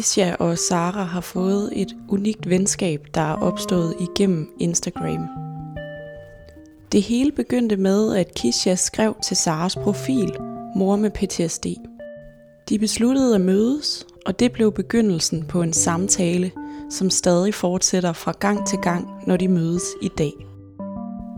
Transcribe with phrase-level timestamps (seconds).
[0.00, 5.28] Kisha og Sara har fået et unikt venskab, der er opstået igennem Instagram.
[6.92, 10.36] Det hele begyndte med, at Kisha skrev til Saras profil,
[10.76, 11.66] mor med PTSD.
[12.68, 16.52] De besluttede at mødes, og det blev begyndelsen på en samtale,
[16.90, 20.32] som stadig fortsætter fra gang til gang, når de mødes i dag.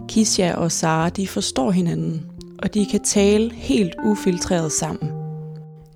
[0.09, 2.27] Kisha og Sara de forstår hinanden,
[2.59, 5.22] og de kan tale helt ufiltreret sammen.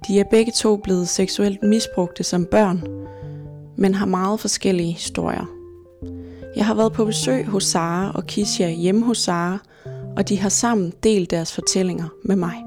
[0.09, 2.83] De er begge to blevet seksuelt misbrugte som børn,
[3.77, 5.47] men har meget forskellige historier.
[6.57, 9.59] Jeg har været på besøg hos Sara og Kisha hjemme hos Sara,
[10.17, 12.65] og de har sammen delt deres fortællinger med mig.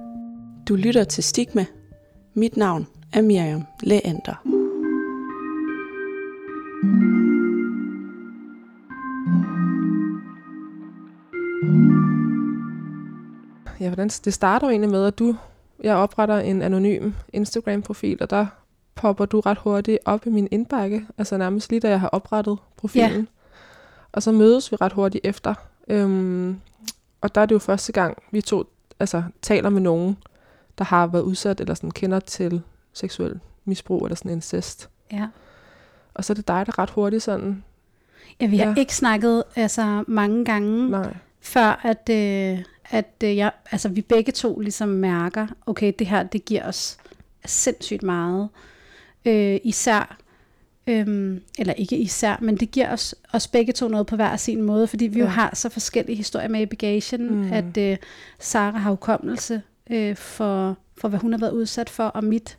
[0.68, 1.66] Du lytter til Stigma.
[2.34, 4.44] Mit navn er Miriam Leander.
[13.80, 15.36] Ja, hvordan, det starter jo egentlig med, at du,
[15.84, 18.46] jeg opretter en anonym Instagram-profil, og der
[18.96, 22.58] popper du ret hurtigt op i min indbakke, altså nærmest lige da jeg har oprettet
[22.78, 23.20] profilen.
[23.20, 23.26] Ja.
[24.12, 25.54] Og så mødes vi ret hurtigt efter.
[25.88, 26.60] Øhm,
[27.22, 28.66] og der er det jo første gang, vi to
[29.00, 30.18] altså, taler med nogen,
[30.78, 32.62] der har været udsat eller sådan kender til
[32.94, 34.90] seksuel misbrug eller sådan incest.
[35.12, 35.28] Ja.
[36.14, 37.64] Og så er det dig, der ret hurtigt sådan...
[38.42, 38.76] Ja, vi har ja.
[38.78, 41.14] ikke snakket altså, mange gange, Nej.
[41.42, 46.24] før at, øh, at øh, jeg, altså, vi begge to ligesom mærker, okay, det her,
[46.24, 46.98] det giver os
[47.46, 48.50] sindssygt meget.
[49.26, 50.18] Øh, især,
[50.88, 54.62] øhm, eller ikke især, men det giver os, os begge to noget på hver sin
[54.62, 55.26] måde, fordi vi ja.
[55.26, 57.54] jo har så forskellige historier med i bagagen, mm.
[57.54, 57.98] at øh,
[58.40, 62.58] Sara har hukommelse øh, for, for, hvad hun har været udsat for, og mit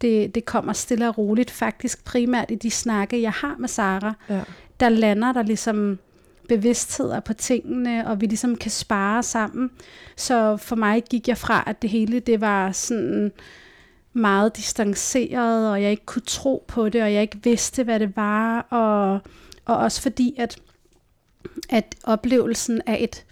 [0.00, 4.14] det, det kommer stille og roligt, faktisk primært i de snakke, jeg har med Sara.
[4.28, 4.40] Ja.
[4.80, 5.98] Der lander der ligesom
[6.50, 9.70] bevidstheder på tingene, og vi ligesom kan spare sammen.
[10.16, 13.32] Så for mig gik jeg fra, at det hele det var sådan
[14.12, 18.16] meget distanceret, og jeg ikke kunne tro på det, og jeg ikke vidste, hvad det
[18.16, 19.20] var, og,
[19.64, 20.58] og også fordi, at,
[21.68, 23.24] at oplevelsen af et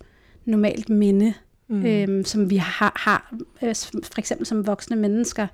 [0.45, 1.35] normalt minde,
[1.69, 1.87] mm.
[1.87, 5.47] øhm, som vi har, har øh, for eksempel som voksne mennesker,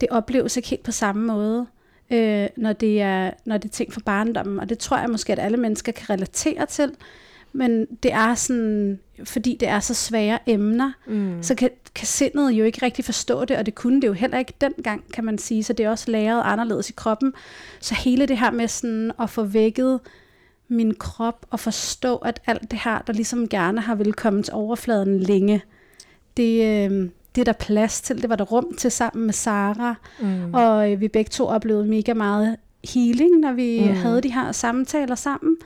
[0.00, 1.66] det opleves ikke helt på samme måde,
[2.10, 4.60] øh, når, det er, når det er ting for barndommen.
[4.60, 6.92] Og det tror jeg måske, at alle mennesker kan relatere til.
[7.52, 11.42] Men det er sådan, fordi det er så svære emner, mm.
[11.42, 14.38] så kan, kan sindet jo ikke rigtig forstå det, og det kunne det jo heller
[14.38, 15.64] ikke dengang, kan man sige.
[15.64, 17.32] Så det er også læret anderledes i kroppen.
[17.80, 20.00] Så hele det her med sådan at få vækket
[20.68, 25.20] min krop og forstå, at alt det her, der ligesom gerne har komme til overfladen
[25.20, 25.62] længe,
[26.36, 29.94] det, øh, det er der plads til, det var der rum til sammen med Sara,
[30.20, 30.54] mm.
[30.54, 32.56] og øh, vi begge to oplevede mega meget
[32.94, 33.94] healing, når vi mm.
[33.94, 35.56] havde de her samtaler sammen.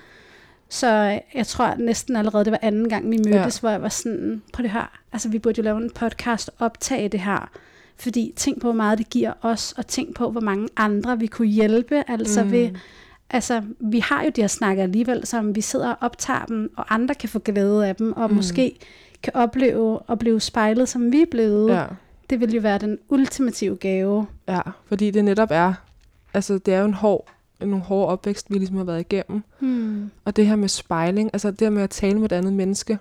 [0.69, 3.61] Så jeg tror næsten allerede, det var anden gang, vi mødtes, ja.
[3.61, 7.09] hvor jeg var sådan, på det her, altså vi burde jo lave en podcast optage
[7.09, 7.51] det her.
[7.97, 11.27] Fordi tænk på, hvor meget det giver os, og tænk på, hvor mange andre vi
[11.27, 12.05] kunne hjælpe.
[12.09, 12.51] Altså, mm.
[12.51, 12.71] ved,
[13.31, 16.95] altså vi har jo de her snakker alligevel, som vi sidder og optager dem, og
[16.95, 18.37] andre kan få glæde af dem, og mm.
[18.37, 18.79] måske
[19.25, 21.71] kan opleve at blive spejlet, som vi er blevet.
[21.71, 21.85] Ja.
[22.31, 24.27] Det vil jo være den ultimative gave.
[24.49, 25.75] Ja, fordi det netop er,
[26.35, 27.29] altså det er jo en hård,
[27.61, 29.43] en hård opvækst, vi ligesom har været igennem.
[29.59, 30.11] Hmm.
[30.25, 32.99] Og det her med spejling, altså det her med at tale med et andet menneske,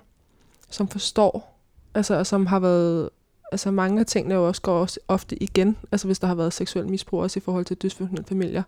[0.70, 1.60] som forstår,
[1.94, 3.10] altså og som har været,
[3.52, 6.54] altså mange af tingene jo også går også ofte igen, altså hvis der har været
[6.54, 8.64] seksuel misbrug også i forhold til dysfunktionelle familier.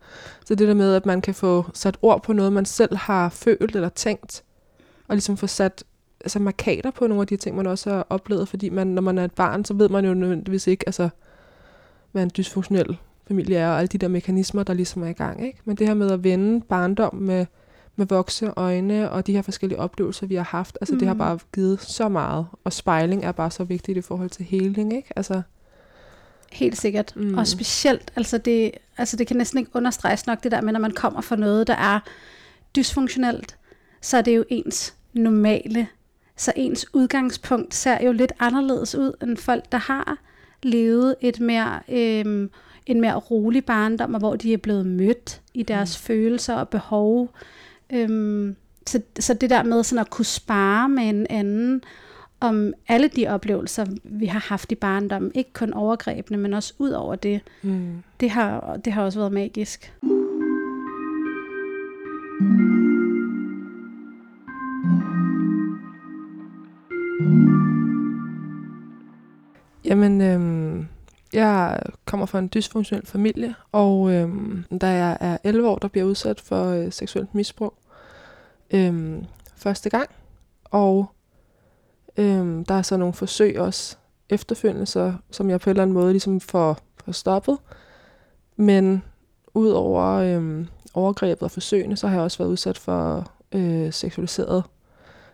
[0.46, 3.30] Så det der med, at man kan få sat ord på noget, man selv har
[3.30, 4.44] følt eller tænkt,
[5.08, 5.84] og ligesom få sat
[6.26, 9.18] altså markader på nogle af de ting, man også har oplevet, fordi man, når man
[9.18, 11.10] er et barn, så ved man jo nødvendigvis ikke, altså,
[12.12, 12.98] hvad en dysfunktionel
[13.28, 15.46] familie er, og alle de der mekanismer, der ligesom er i gang.
[15.46, 15.60] Ikke?
[15.66, 17.46] Men det her med at vende barndom med,
[17.96, 21.00] med vokse øjne, og de her forskellige oplevelser, vi har haft, altså mm.
[21.00, 21.18] det har mm.
[21.18, 25.10] bare givet så meget, og spejling er bare så vigtigt i forhold til healing, ikke?
[25.16, 25.42] Altså,
[26.52, 27.14] Helt sikkert.
[27.16, 27.38] Mm.
[27.38, 30.80] Og specielt, altså det, altså det kan næsten ikke understreges nok det der med, når
[30.80, 32.00] man kommer fra noget, der er
[32.76, 33.58] dysfunktionelt,
[34.02, 35.88] så er det jo ens normale
[36.38, 40.18] så ens udgangspunkt ser jo lidt anderledes ud end folk, der har
[40.64, 42.50] levet et mere, øhm,
[42.86, 46.06] en mere rolig barndom, og hvor de er blevet mødt i deres mm.
[46.06, 47.30] følelser og behov.
[47.90, 48.56] Øhm,
[48.88, 51.84] så, så det der med sådan at kunne spare med en anden
[52.40, 56.90] om alle de oplevelser, vi har haft i barndommen, ikke kun overgrebene, men også ud
[56.90, 58.04] over det, mm.
[58.20, 59.94] det, har, det har også været magisk.
[60.02, 60.15] Mm.
[69.96, 70.88] Jamen, øhm,
[71.34, 76.06] jeg kommer fra en dysfunktionel familie, og øhm, da jeg er 11 år, der bliver
[76.06, 77.74] udsat for øh, seksuelt misbrug
[78.72, 79.26] øhm,
[79.56, 80.10] første gang.
[80.64, 81.06] Og
[82.18, 83.98] øhm, der er så nogle forsøg også
[84.30, 87.58] efterfølgende, så, som jeg på en eller anden måde ligesom får, får stoppet.
[88.56, 89.04] Men
[89.54, 94.64] ud over øhm, overgrebet og forsøgene, så har jeg også været udsat for øh, seksualiseret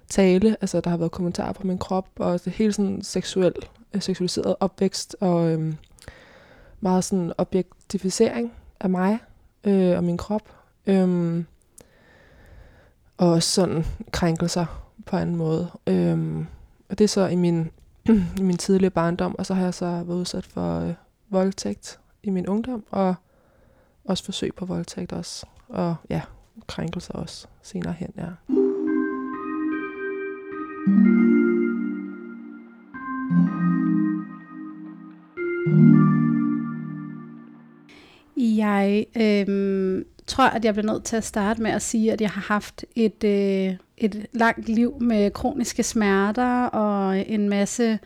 [0.09, 0.57] tale.
[0.61, 3.53] Altså, der har været kommentarer på min krop, og det hele sådan seksuel,
[3.93, 5.73] Øh, seksualiseret opvækst, og øh,
[6.79, 9.19] meget sådan objektificering af mig
[9.63, 10.55] øh, og min krop.
[10.87, 11.43] Øh,
[13.17, 14.65] og også sådan krænkelser
[15.05, 15.71] på en måde.
[15.87, 16.45] Øh,
[16.89, 17.71] og det er så i min,
[18.39, 20.93] i min tidlige barndom, og så har jeg så været udsat for øh,
[21.29, 23.15] voldtægt i min ungdom, og
[24.05, 25.45] også forsøg på voldtægt også.
[25.69, 26.21] Og ja,
[26.67, 28.29] krænkelser også senere hen, ja.
[38.37, 42.29] Jeg øh, tror, at jeg bliver nødt til at starte med at sige, at jeg
[42.29, 47.99] har haft et, øh, et langt liv med kroniske smerter og en masse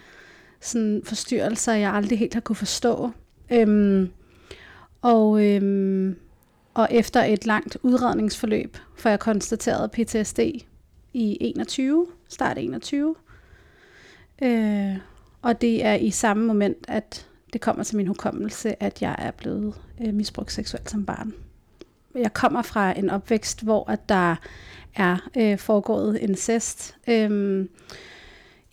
[0.59, 3.11] sådan, forstyrrelser, jeg aldrig helt har kunne forstå.
[3.51, 4.09] Øhm,
[5.01, 6.15] og, øhm,
[6.73, 10.39] og efter et langt udredningsforløb, for jeg konstaterede PTSD
[11.13, 13.15] i 21, start 21.
[14.41, 14.97] Øh,
[15.41, 19.31] og det er i samme moment, at det kommer til min hukommelse, at jeg er
[19.31, 21.33] blevet øh, misbrugt seksuelt som barn.
[22.15, 24.35] Jeg kommer fra en opvækst, hvor at der
[24.95, 26.95] er øh, foregået incest.
[27.07, 27.65] Øh,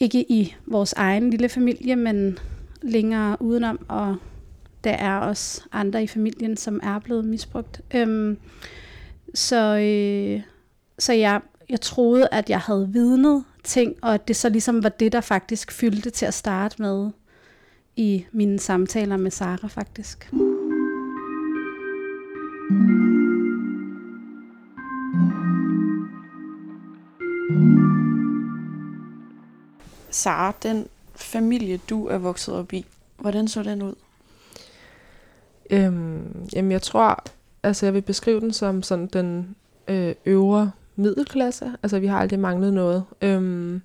[0.00, 2.38] ikke i vores egen lille familie, men
[2.82, 4.16] længere udenom, og
[4.84, 7.80] der er også andre i familien, som er blevet misbrugt.
[7.94, 8.36] Øh,
[9.34, 10.42] så øh,
[10.98, 14.88] så jeg, jeg troede, at jeg havde vidnet ting, og at det så ligesom var
[14.88, 17.10] det, der faktisk fyldte til at starte med
[17.96, 20.32] i mine samtaler med Sara faktisk.
[30.10, 32.86] Sara, den familie, du er vokset op i,
[33.18, 33.94] hvordan så den ud?
[35.70, 37.24] Øhm, jamen, jeg tror,
[37.62, 39.56] altså jeg vil beskrive den som sådan den
[39.88, 41.72] øh, øvre middelklasse.
[41.82, 43.04] Altså, vi har aldrig manglet noget.
[43.22, 43.82] Øhm,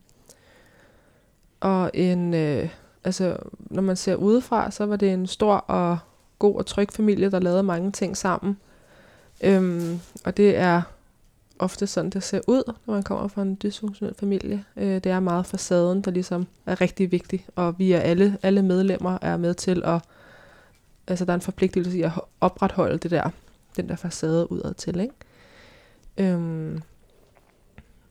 [1.59, 2.69] og en, øh,
[3.07, 5.97] altså, når man ser udefra, så var det en stor og
[6.39, 8.57] god og tryg familie, der lavede mange ting sammen.
[9.43, 10.81] Øhm, og det er
[11.59, 14.65] ofte sådan, det ser ud, når man kommer fra en dysfunktionel familie.
[14.77, 18.61] Øh, det er meget facaden, der ligesom er rigtig vigtig, og vi er alle, alle
[18.61, 20.01] medlemmer er med til at,
[21.07, 22.11] altså der er en forpligtelse i at
[22.41, 23.29] opretholde det der,
[23.77, 25.13] den der facade udad til, ikke?
[26.17, 26.81] Øhm,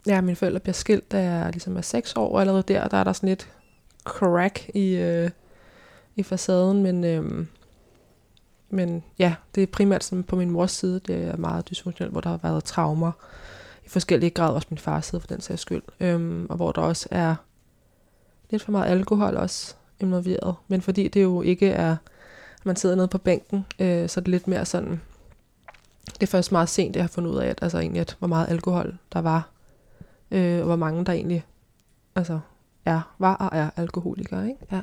[0.07, 2.97] ja, mine forældre bliver skilt, da jeg ligesom er seks år, og allerede der, der
[2.97, 3.49] er der sådan lidt
[4.07, 5.31] crack i, øh,
[6.17, 7.47] i facaden, men, øh,
[8.71, 12.21] men ja, det er primært sådan på min mors side, det er meget dysfunktionelt, hvor
[12.21, 13.13] der har været traumer
[13.85, 16.83] i forskellige grader, også min fars side for den sags skyld, øh, og hvor der
[16.83, 17.35] også er
[18.51, 21.97] lidt for meget alkohol også involveret, men fordi det jo ikke er,
[22.61, 25.01] at man sidder nede på bænken, øh, så er det lidt mere sådan,
[26.07, 28.29] det er først meget sent, jeg har fundet ud af, at, altså egentlig, at hvor
[28.29, 29.51] meget alkohol der var,
[30.31, 31.45] øh, og hvor mange der egentlig
[32.15, 32.41] altså,
[32.87, 34.49] er, var og er alkoholikere.
[34.49, 34.61] Ikke?
[34.73, 34.81] Ja.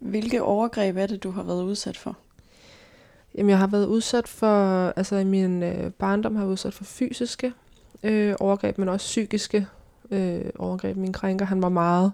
[0.00, 2.16] Hvilke overgreb er det, du har været udsat for?
[3.34, 6.74] Jamen, jeg har været udsat for, altså i min øh, barndom har jeg været udsat
[6.74, 7.52] for fysiske
[8.02, 9.66] øh, overgreb, men også psykiske
[10.10, 10.96] øh, overgreb.
[10.96, 12.12] Min krænker, han var meget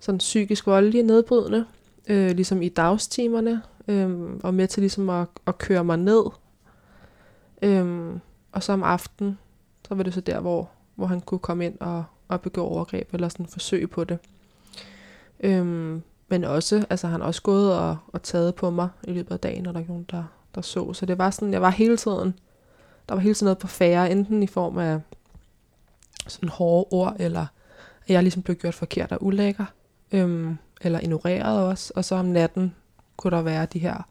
[0.00, 1.64] sådan psykisk voldelig nedbrydende,
[2.08, 6.24] øh, ligesom i dagstimerne, øh, og med til ligesom at, at køre mig ned.
[7.62, 8.14] Øh,
[8.52, 9.38] og så om aftenen,
[9.88, 13.14] så var det så der, hvor, hvor han kunne komme ind og, at begå overgreb,
[13.14, 14.18] eller sådan forsøge på det.
[15.40, 19.32] Øhm, men også, altså han har også gået og, og taget på mig i løbet
[19.32, 20.24] af dagen, når der er nogen, der,
[20.54, 20.92] der så.
[20.92, 22.34] Så det var sådan, jeg var hele tiden,
[23.08, 25.00] der var hele tiden noget på færre, enten i form af
[26.28, 27.46] sådan hårde ord, eller
[28.02, 29.64] at jeg ligesom blev gjort forkert og ulækker,
[30.12, 31.92] øhm, eller ignoreret også.
[31.96, 32.74] Og så om natten
[33.16, 34.08] kunne der være de her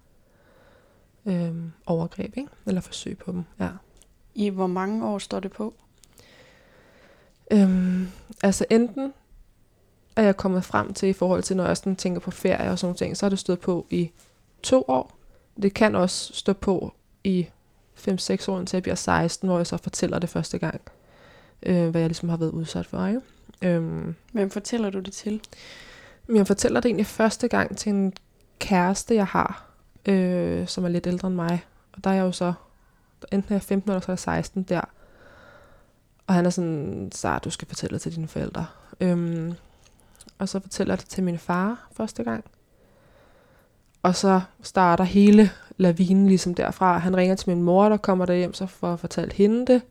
[1.26, 2.50] øhm, overgreb, ikke?
[2.66, 3.44] eller forsøg på dem.
[3.60, 3.70] Ja.
[4.36, 5.74] I hvor mange år står det på?
[7.52, 8.08] Øhm,
[8.44, 9.14] altså enten
[10.16, 12.80] er jeg kommet frem til i forhold til, når jeg sådan tænker på ferie og
[12.80, 14.12] sådan ting, så har det stået på i
[14.64, 15.18] to år.
[15.62, 16.94] Det kan også stå på
[17.24, 17.48] i
[17.98, 20.82] 5-6 år, indtil jeg bliver 16, hvor jeg så fortæller det første gang,
[21.64, 23.06] øh, hvad jeg ligesom har været udsat for.
[23.06, 23.22] Ikke?
[23.62, 25.42] Øhm, Hvem fortæller du det til?
[26.36, 28.14] jeg fortæller det egentlig første gang til en
[28.60, 29.66] kæreste, jeg har,
[30.06, 31.66] øh, som er lidt ældre end mig.
[31.94, 32.54] Og der er jeg jo så,
[33.32, 34.82] enten er jeg 15 eller så er jeg 16 der.
[36.32, 38.66] Og han er sådan, så du skal fortælle det til dine forældre.
[39.02, 39.54] Øhm,
[40.38, 42.44] og så fortæller jeg det til min far første gang.
[44.04, 46.98] Og så starter hele lavinen ligesom derfra.
[46.98, 49.82] Han ringer til min mor, der kommer der hjem, så for at fortælle hende det.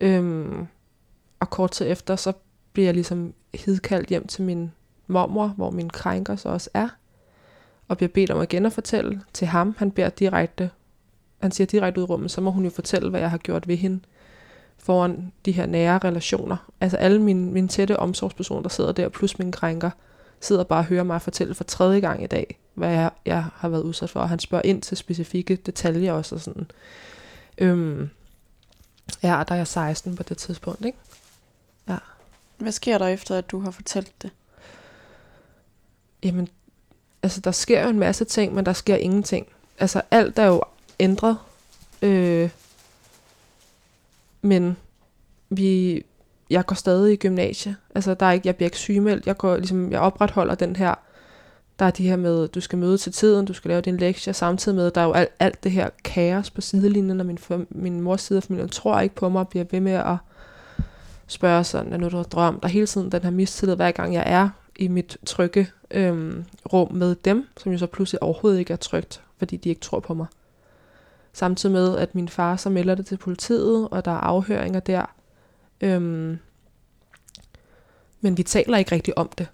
[0.00, 0.66] Øhm,
[1.40, 2.32] og kort tid efter, så
[2.72, 4.72] bliver jeg ligesom hidkaldt hjem til min
[5.06, 6.88] mormor, hvor min krænker så også er.
[7.88, 9.74] og bliver bedt om igen at fortælle til ham.
[9.78, 10.70] Han beder direkte,
[11.40, 13.68] han siger direkte ud i rummet, så må hun jo fortælle, hvad jeg har gjort
[13.68, 14.00] ved hende
[14.82, 16.56] foran de her nære relationer.
[16.80, 19.90] Altså alle mine, mine tætte omsorgspersoner, der sidder der, plus mine krænker,
[20.40, 23.68] sidder bare og hører mig fortælle for tredje gang i dag, hvad jeg, jeg har
[23.68, 24.20] været udsat for.
[24.20, 26.34] Og han spørger ind til specifikke detaljer også.
[26.34, 26.70] Og sådan.
[27.58, 28.10] Øhm,
[29.22, 30.98] ja, der er jeg 16 på det tidspunkt, ikke?
[31.88, 31.96] Ja.
[32.58, 34.30] Hvad sker der efter, at du har fortalt det?
[36.22, 36.48] Jamen,
[37.22, 39.46] altså der sker jo en masse ting, men der sker ingenting.
[39.78, 40.62] Altså alt er jo
[41.00, 41.38] ændret.
[42.02, 42.50] Øh,
[44.42, 44.76] men
[45.48, 46.02] vi,
[46.50, 47.76] jeg går stadig i gymnasie.
[47.94, 49.26] Altså der er ikke, jeg bliver ikke sygemeldt.
[49.26, 50.94] Jeg, går, ligesom, jeg opretholder den her,
[51.78, 54.32] der er de her med, du skal møde til tiden, du skal lave din lektie,
[54.32, 57.38] samtidig med, der er jo alt, alt det her kaos på sidelinjen, og min,
[57.70, 60.16] min mors side af familien tror ikke på mig, og bliver ved med at
[61.26, 62.62] spørge sådan, er nu du har drømt.
[62.62, 66.92] Der hele tiden den her mistillid, hver gang jeg er i mit trygge øhm, rum
[66.92, 70.14] med dem, som jo så pludselig overhovedet ikke er trygt, fordi de ikke tror på
[70.14, 70.26] mig.
[71.32, 75.14] Samtidig med, at min far så melder det til politiet, og der er afhøringer der.
[75.80, 76.38] Øhm,
[78.20, 79.48] men vi taler ikke rigtig om det.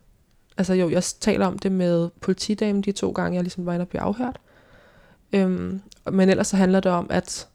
[0.56, 3.83] Altså jo, jeg taler om det med politidamen de to gange, jeg ligesom var inde
[3.83, 4.38] og blive afhørt.
[5.33, 5.80] Øhm,
[6.12, 7.49] men ellers så handler det om, at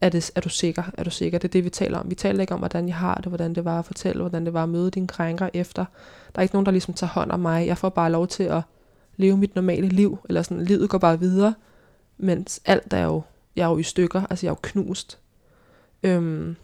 [0.00, 0.82] er, det, er du sikker?
[0.98, 1.38] Er du sikker?
[1.38, 2.10] Det er det, vi taler om.
[2.10, 4.54] Vi taler ikke om, hvordan jeg har det, hvordan det var at fortælle, hvordan det
[4.54, 5.84] var at møde dine krænker efter.
[6.34, 7.66] Der er ikke nogen, der ligesom tager hånd om mig.
[7.66, 8.62] Jeg får bare lov til at
[9.16, 11.54] leve mit normale liv, eller sådan, livet går bare videre,
[12.18, 13.22] mens alt er jo,
[13.56, 15.18] jeg er jo i stykker, altså jeg er jo knust.
[16.02, 16.56] Øhm,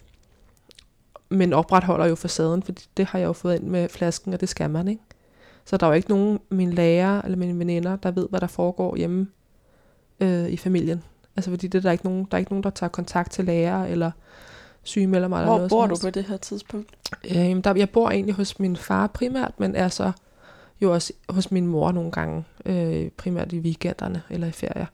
[1.28, 4.48] men opretholder jo facaden, for det har jeg jo fået ind med flasken, og det
[4.48, 5.02] skal man, ikke?
[5.64, 8.46] Så der er jo ikke nogen mine lærer eller mine veninder, der ved, hvad der
[8.46, 9.26] foregår hjemme
[10.20, 11.02] øh, i familien.
[11.36, 13.44] Altså fordi det, der, er ikke nogen, der er ikke nogen, der tager kontakt til
[13.44, 14.10] lærer eller
[14.82, 15.44] sygemelder mig.
[15.44, 16.90] Hvor eller noget bor du på det her tidspunkt?
[17.30, 20.12] Øh, der, jeg bor egentlig hos min far primært, men er så
[20.80, 24.86] jo også hos min mor nogle gange, øh, primært i weekenderne eller i ferier.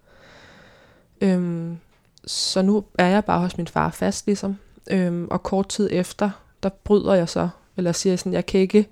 [1.20, 1.78] Øhm,
[2.26, 4.56] så nu er jeg bare hos min far fast ligesom,
[4.90, 6.30] øhm, og kort tid efter,
[6.62, 8.88] der bryder jeg så, eller siger sådan, jeg kan ikke,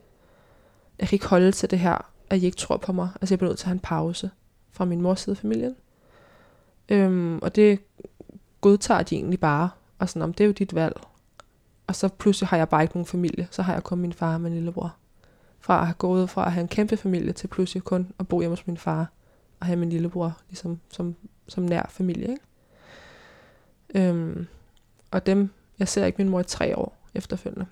[0.98, 3.08] jeg kan ikke holde til det her, at I ikke tror på mig.
[3.20, 4.30] Altså jeg bliver nødt til at have en pause
[4.72, 5.76] fra min mors side af familien.
[6.88, 7.78] Øhm, og det
[8.60, 11.00] godtager de egentlig bare, og sådan, om det er jo dit valg.
[11.86, 14.34] Og så pludselig har jeg bare ikke nogen familie, så har jeg kun min far
[14.34, 14.94] og min lillebror.
[15.60, 18.40] Fra at have gået fra at have en kæmpe familie til pludselig kun at bo
[18.40, 19.12] hjemme hos min far
[19.60, 21.16] og have min lillebror ligesom, som,
[21.52, 22.28] som nær familie.
[22.28, 24.08] Ikke?
[24.08, 24.46] Øhm,
[25.10, 27.66] og dem, jeg ser ikke min mor i tre år efterfølgende.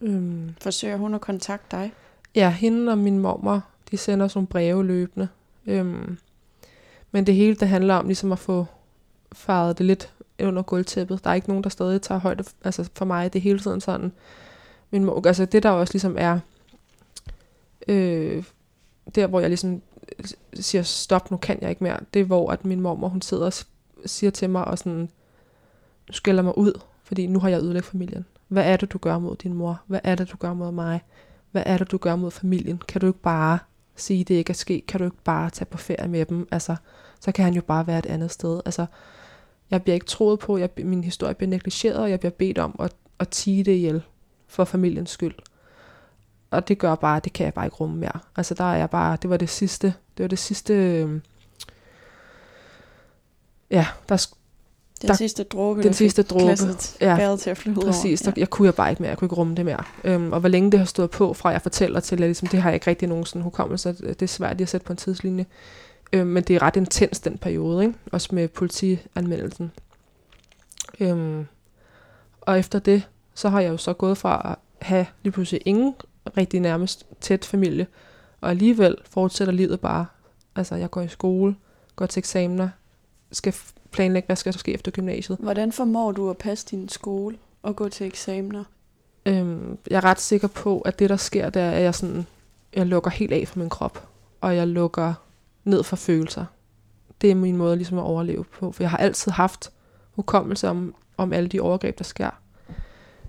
[0.00, 1.92] Øhm, Forsøger hun at kontakte dig?
[2.34, 5.28] ja, hende og min mormor, de sender sådan breve løbende.
[5.66, 6.18] Øhm,
[7.12, 8.66] men det hele, det handler om ligesom at få
[9.32, 11.24] faret det lidt under gulvtæppet.
[11.24, 12.44] Der er ikke nogen, der stadig tager højde.
[12.64, 14.12] Altså for mig, det er hele tiden sådan.
[14.90, 16.38] Min mor, altså det der også ligesom er,
[17.88, 18.44] øh,
[19.14, 19.82] der hvor jeg ligesom
[20.54, 23.46] siger, stop, nu kan jeg ikke mere, det er hvor at min mormor, hun sidder
[23.46, 23.52] og
[24.06, 25.08] siger til mig, og sådan,
[26.08, 28.24] du skælder mig ud, fordi nu har jeg ødelagt familien.
[28.48, 29.82] Hvad er det, du gør mod din mor?
[29.86, 31.00] Hvad er det, du gør mod mig?
[31.50, 32.78] Hvad er det, du gør mod familien?
[32.88, 33.58] Kan du ikke bare
[33.96, 34.86] sige, det ikke er sket?
[34.86, 36.48] Kan du ikke bare tage på ferie med dem?
[36.50, 36.76] Altså,
[37.20, 38.60] så kan han jo bare være et andet sted.
[38.64, 38.86] Altså,
[39.70, 42.76] jeg bliver ikke troet på, jeg, min historie bliver negligeret, og jeg bliver bedt om
[42.78, 44.02] at, at tige det ihjel
[44.46, 45.34] for familiens skyld.
[46.54, 48.20] Og det gør bare, det kan jeg bare ikke rumme mere.
[48.36, 51.20] Altså der er jeg bare, det var det sidste, det var det sidste, øh,
[53.70, 54.26] ja, der,
[55.02, 56.56] Den Der- sidste dråbe, den der sidste dråbe.
[57.00, 58.34] Ja, til at flyde Præcis, der, over.
[58.36, 59.84] jeg kunne jeg bare ikke mere, jeg kunne ikke rumme det mere.
[60.04, 62.62] Øhm, og hvor længe det har stået på, fra jeg fortæller til, at ligesom, det
[62.62, 64.96] har jeg ikke rigtig nogen sådan hukommelse, det er svært lige at sætte på en
[64.96, 65.46] tidslinje.
[66.12, 67.98] Øhm, men det er ret intens den periode, ikke?
[68.12, 69.72] også med politianmeldelsen.
[71.00, 71.46] Øhm,
[72.40, 73.02] og efter det,
[73.34, 75.94] så har jeg jo så gået fra at have lige pludselig ingen
[76.36, 77.86] rigtig nærmest tæt familie,
[78.40, 80.06] og alligevel fortsætter livet bare.
[80.56, 81.56] Altså, jeg går i skole,
[81.96, 82.68] går til eksamener,
[83.32, 83.54] skal
[83.90, 85.38] planlægge, hvad skal der ske efter gymnasiet.
[85.38, 88.64] Hvordan formår du at passe din skole og gå til eksamener?
[89.26, 92.26] Øhm, jeg er ret sikker på, at det der sker, det er, at jeg, sådan,
[92.74, 94.08] jeg lukker helt af fra min krop,
[94.40, 95.14] og jeg lukker
[95.64, 96.44] ned for følelser.
[97.20, 99.72] Det er min måde ligesom at overleve på, for jeg har altid haft
[100.12, 102.30] hukommelse om, om alle de overgreb, der sker.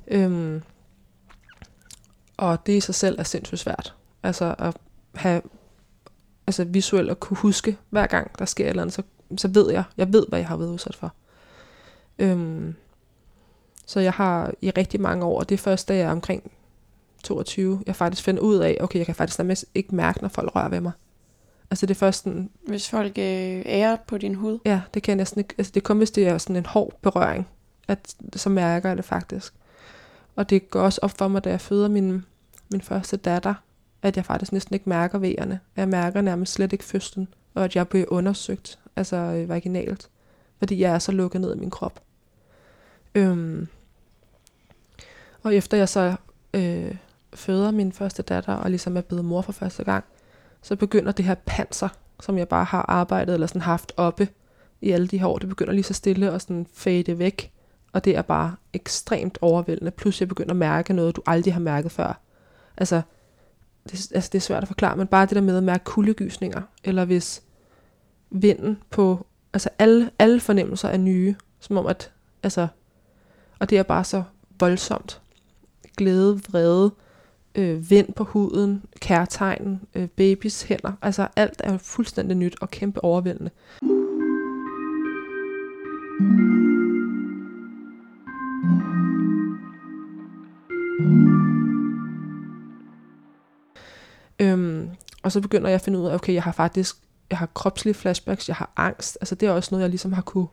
[0.07, 0.61] Øhm,
[2.37, 3.95] og det i sig selv er sindssygt svært.
[4.23, 4.77] Altså at
[5.15, 5.41] have
[6.47, 9.03] altså visuelt at kunne huske, hver gang der sker et eller andet, så,
[9.37, 11.13] så ved jeg, jeg ved, hvad jeg har været udsat for.
[12.19, 12.75] Øhm,
[13.85, 16.51] så jeg har i rigtig mange år, og det er først, da jeg er omkring
[17.23, 20.55] 22, jeg faktisk finder ud af, okay, jeg kan faktisk nærmest ikke mærke, når folk
[20.55, 20.91] rører ved mig.
[21.71, 24.59] Altså det er først sådan, Hvis folk øh, ærer på din hud?
[24.65, 26.65] ja, det kan jeg næsten ikke, altså det er kun, hvis det er sådan en
[26.65, 27.47] hård berøring,
[27.87, 29.53] at så mærker jeg det faktisk.
[30.35, 32.25] Og det går også op for mig, da jeg føder min,
[32.71, 33.53] min første datter,
[34.01, 35.59] at jeg faktisk næsten ikke mærker vejerne.
[35.75, 40.09] Jeg mærker nærmest slet ikke fødslen, og at jeg bliver undersøgt, altså øh, vaginalt,
[40.59, 41.99] fordi jeg er så lukket ned i min krop.
[43.15, 43.67] Øhm,
[45.43, 46.15] og efter jeg så
[46.53, 46.95] øh,
[47.33, 50.03] føder min første datter, og ligesom er blevet mor for første gang,
[50.61, 51.89] så begynder det her panser,
[52.19, 54.27] som jeg bare har arbejdet eller sådan haft oppe
[54.81, 57.51] i alle de her år, det begynder lige så stille og sådan fade væk.
[57.95, 59.91] Og det er bare ekstremt overvældende.
[59.91, 62.19] Plus jeg begynder at mærke noget, du aldrig har mærket før.
[62.77, 63.01] Altså,
[63.83, 66.61] det, altså det er svært at forklare, men bare det der med at mærke kuldegysninger,
[66.83, 67.43] eller hvis
[68.29, 72.11] vinden på, altså alle, alle fornemmelser er nye, som om at,
[72.43, 72.67] altså,
[73.59, 74.23] og det er bare så
[74.59, 75.21] voldsomt.
[75.97, 76.91] Glæde, vrede,
[77.55, 83.03] øh, vind på huden, kærtegn, øh, babys hænder, altså alt er fuldstændig nyt og kæmpe
[83.03, 83.51] overvældende.
[86.19, 86.74] Mm.
[95.25, 96.97] Og så begynder jeg at finde ud af, okay, jeg har faktisk,
[97.29, 99.17] jeg har kropslige flashbacks, jeg har angst.
[99.21, 100.47] Altså det er også noget, jeg ligesom har kunne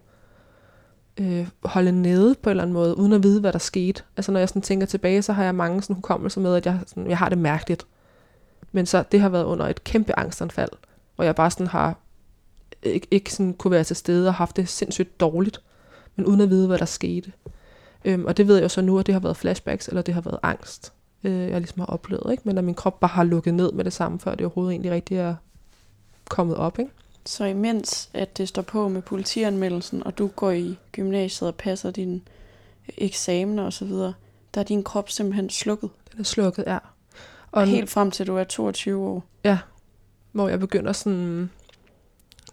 [1.17, 4.03] øh, holde nede på en eller anden måde, uden at vide, hvad der skete.
[4.17, 6.81] Altså når jeg sådan tænker tilbage, så har jeg mange sådan hukommelser med, at jeg,
[6.87, 7.87] sådan, jeg har det mærkeligt.
[8.73, 10.71] Men så det har været under et kæmpe angstanfald,
[11.17, 11.97] hvor jeg bare sådan har
[12.83, 15.63] ikke, ikke sådan kunne være til stede og haft det sindssygt dårligt,
[16.17, 17.33] men uden at vide, hvad der skete.
[18.05, 20.15] Øhm, og det ved jeg jo så nu, at det har været flashbacks, eller det
[20.15, 20.93] har været angst,
[21.25, 22.31] øh, jeg ligesom har oplevet.
[22.31, 22.43] Ikke?
[22.47, 24.93] Men at min krop bare har lukket ned med det samme, før det overhovedet egentlig
[24.93, 25.35] rigtig er
[26.29, 26.79] kommet op.
[26.79, 26.91] Ikke?
[27.27, 31.91] Så imens at det står på med politianmeldelsen, og du går i gymnasiet og passer
[31.91, 32.21] dine
[32.99, 33.89] eksamener osv.,
[34.55, 35.91] der er din krop simpelthen slukket.
[36.13, 36.79] Den er slukket, ja.
[37.53, 39.25] Og Helt frem til du er 22 år.
[39.45, 39.59] Ja,
[40.33, 41.51] hvor jeg begynder sådan...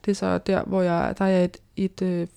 [0.05, 2.27] Det er så der, hvor jeg, der er et, et øh,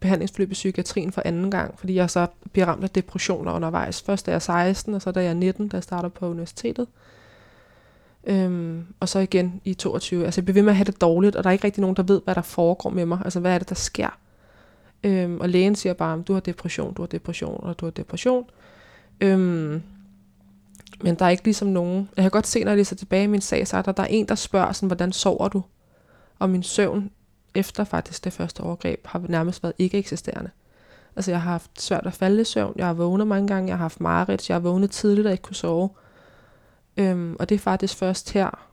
[0.00, 4.02] behandlingsforløb i psykiatrien for anden gang, fordi jeg så bliver ramt af depressioner undervejs.
[4.02, 6.28] Først da jeg er 16, og så da jeg er 19, da jeg starter på
[6.28, 6.86] universitetet.
[8.24, 10.24] Øhm, og så igen i 22.
[10.24, 11.96] Altså jeg bliver ved med at have det dårligt, og der er ikke rigtig nogen,
[11.96, 13.18] der ved, hvad der foregår med mig.
[13.24, 14.18] Altså hvad er det, der sker?
[15.04, 18.44] Øhm, og lægen siger bare, du har depression, du har depression, og du har depression.
[19.20, 19.82] Øhm,
[21.02, 22.08] men der er ikke ligesom nogen...
[22.16, 24.02] Jeg kan godt se, når jeg læser tilbage i min sag, så er der, der
[24.02, 25.62] er en, der spørger sådan, hvordan sover du?
[26.38, 27.10] Og min søvn
[27.54, 30.50] efter faktisk det første overgreb har nærmest været ikke eksisterende.
[31.16, 33.76] Altså jeg har haft svært at falde i søvn, jeg har vågnet mange gange, jeg
[33.76, 35.90] har haft mareridt, jeg har vågnet tidligt og ikke kunne sove.
[36.96, 38.66] Øhm, og det er faktisk først her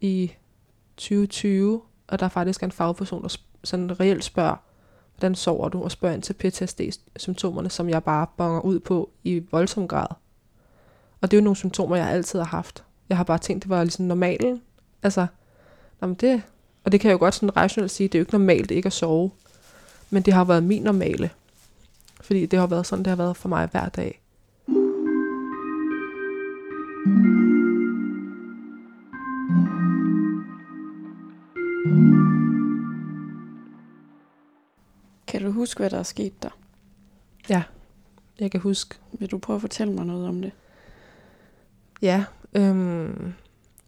[0.00, 0.32] i
[0.96, 4.56] 2020, og der er faktisk en fagperson, der sådan reelt spørger,
[5.14, 9.42] hvordan sover du, og spørger ind til PTSD-symptomerne, som jeg bare bonger ud på i
[9.50, 10.06] voldsom grad.
[11.20, 12.84] Og det er jo nogle symptomer, jeg altid har haft.
[13.08, 14.62] Jeg har bare tænkt, det var ligesom normalen.
[15.02, 15.26] Altså,
[16.02, 16.42] jamen det,
[16.84, 18.86] og det kan jeg jo godt sådan rationelt sige, det er jo ikke normalt ikke
[18.86, 19.30] at sove.
[20.10, 21.30] Men det har været min normale.
[22.20, 24.22] Fordi det har været sådan, det har været for mig hver dag.
[35.26, 36.58] Kan du huske, hvad der er sket der?
[37.48, 37.62] Ja,
[38.40, 38.94] jeg kan huske.
[39.12, 40.52] Vil du prøve at fortælle mig noget om det?
[42.02, 43.32] Ja, øhm,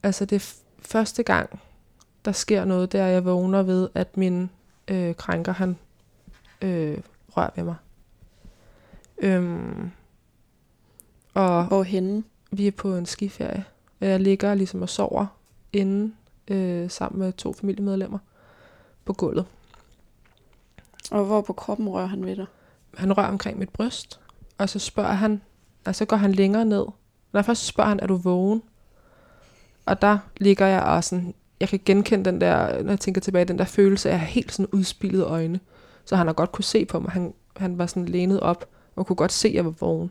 [0.03, 1.61] altså det første gang,
[2.25, 4.51] der sker noget, der jeg vågner ved, at min
[4.89, 5.77] øh, krænker, han
[6.63, 6.99] øh,
[7.37, 7.77] rører ved mig.
[9.19, 9.91] Øhm,
[11.35, 12.25] og Hvorhenne?
[12.51, 13.65] Vi er på en skiferie.
[14.01, 15.27] Jeg ligger ligesom og sover
[15.73, 16.15] inde
[16.49, 18.19] øh, sammen med to familiemedlemmer
[19.05, 19.47] på gulvet.
[21.11, 22.47] Og hvor på kroppen rører han ved dig?
[22.97, 24.21] Han rører omkring mit bryst,
[24.59, 25.43] og så spørger han,
[25.85, 26.87] og så går han længere ned.
[27.33, 28.63] Når først spørger han, er du vågen?
[29.87, 33.45] Og der ligger jeg og sådan jeg kan genkende den der, når jeg tænker tilbage,
[33.45, 35.61] den der følelse af helt sådan udspillede øjne.
[36.05, 37.11] Så han har godt kunne se på mig.
[37.11, 40.11] Han, han var sådan lænet op og kunne godt se, at jeg var vågen.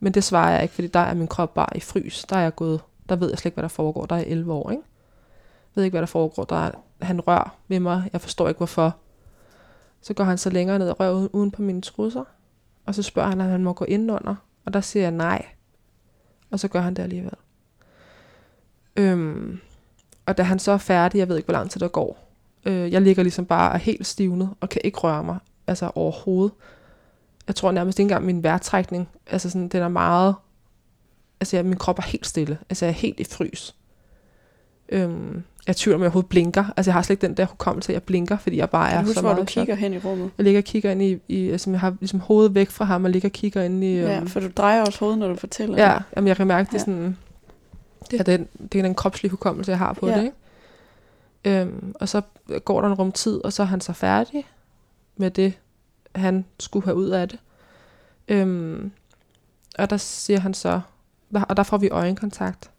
[0.00, 2.24] Men det svarer jeg ikke, fordi der er min krop bare i frys.
[2.24, 4.06] Der er jeg gået, der ved jeg slet ikke, hvad der foregår.
[4.06, 4.82] Der er 11 år, ikke?
[5.74, 6.44] Jeg ved ikke, hvad der foregår.
[6.44, 6.70] Der er,
[7.02, 8.10] han rør ved mig.
[8.12, 8.96] Jeg forstår ikke, hvorfor.
[10.00, 12.24] Så går han så længere ned og rører uden, uden på mine trusser.
[12.86, 14.34] Og så spørger han, om han må gå ind under.
[14.64, 15.46] Og der siger jeg nej.
[16.50, 17.34] Og så gør han det alligevel.
[18.96, 19.60] Øhm,
[20.26, 22.30] og da han så er færdig, jeg ved ikke, hvor lang tid der går,
[22.64, 26.52] øh, jeg ligger ligesom bare er helt stivnet og kan ikke røre mig, altså overhovedet.
[27.46, 30.34] Jeg tror nærmest ikke engang min vejrtrækning, altså sådan, den er meget,
[31.40, 33.74] altså jeg, min krop er helt stille, altså jeg er helt i frys.
[34.88, 36.64] Øhm, jeg tvivler om, jeg overhovedet blinker.
[36.76, 39.00] Altså jeg har slet ikke den der hukommelse, at jeg blinker, fordi jeg bare er
[39.00, 39.36] husker, så meget...
[39.36, 40.30] hvor du kigger hen i rummet?
[40.38, 43.04] Jeg ligger og kigger ind i, i altså jeg har ligesom hovedet væk fra ham,
[43.04, 43.94] og ligger og kigger ind i...
[43.94, 46.68] Ja, øhm, for du drejer også hovedet, når du fortæller Ja, jamen jeg kan mærke,
[46.72, 47.16] det er sådan
[48.10, 50.18] det er den, det er den kropslige hukommelse, jeg har på ja.
[50.18, 50.22] det.
[50.24, 51.60] Ikke?
[51.60, 52.22] Øhm, og så
[52.64, 54.46] går der en rum tid, og så er han så færdig
[55.16, 55.58] med det,
[56.14, 57.38] han skulle have ud af det.
[58.28, 58.92] Øhm,
[59.78, 60.80] og der siger han så,
[61.48, 62.70] og der får vi øjenkontakt.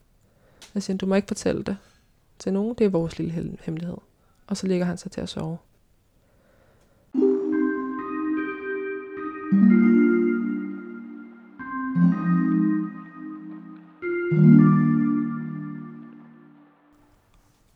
[0.74, 1.78] Jeg siger, du må ikke fortælle det
[2.40, 2.76] til nogen.
[2.78, 3.98] Det er vores lille hemmelighed.
[4.48, 5.58] Og så ligger han sig til at sove.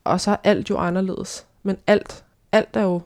[0.04, 1.46] Og så er alt jo anderledes.
[1.62, 3.00] Men alt, alt er jo,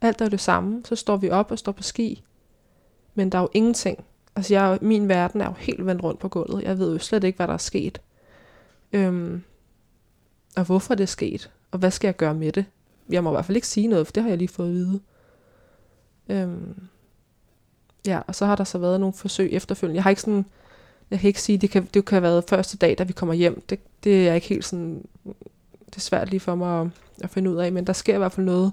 [0.00, 0.82] alt er jo det samme.
[0.84, 2.22] Så står vi op og står på ski.
[3.14, 4.04] Men der er jo ingenting.
[4.36, 6.62] Altså jeg, min verden er jo helt vendt rundt på gulvet.
[6.62, 8.00] Jeg ved jo slet ikke, hvad der er sket.
[8.92, 9.42] Øhm,
[10.56, 11.50] og hvorfor det er sket.
[11.70, 12.64] Og hvad skal jeg gøre med det?
[13.10, 14.74] Jeg må i hvert fald ikke sige noget, for det har jeg lige fået at
[14.74, 15.00] vide.
[16.28, 16.88] Øhm,
[18.06, 19.96] ja, og så har der så været nogle forsøg efterfølgende.
[19.96, 20.44] Jeg har ikke sådan,
[21.10, 23.34] jeg kan ikke sige, det kan, det kan have været første dag, da vi kommer
[23.34, 23.60] hjem.
[23.68, 25.06] Det, det er ikke helt sådan,
[25.94, 26.86] det er svært lige for mig at,
[27.22, 28.72] at finde ud af, men der sker i hvert fald noget,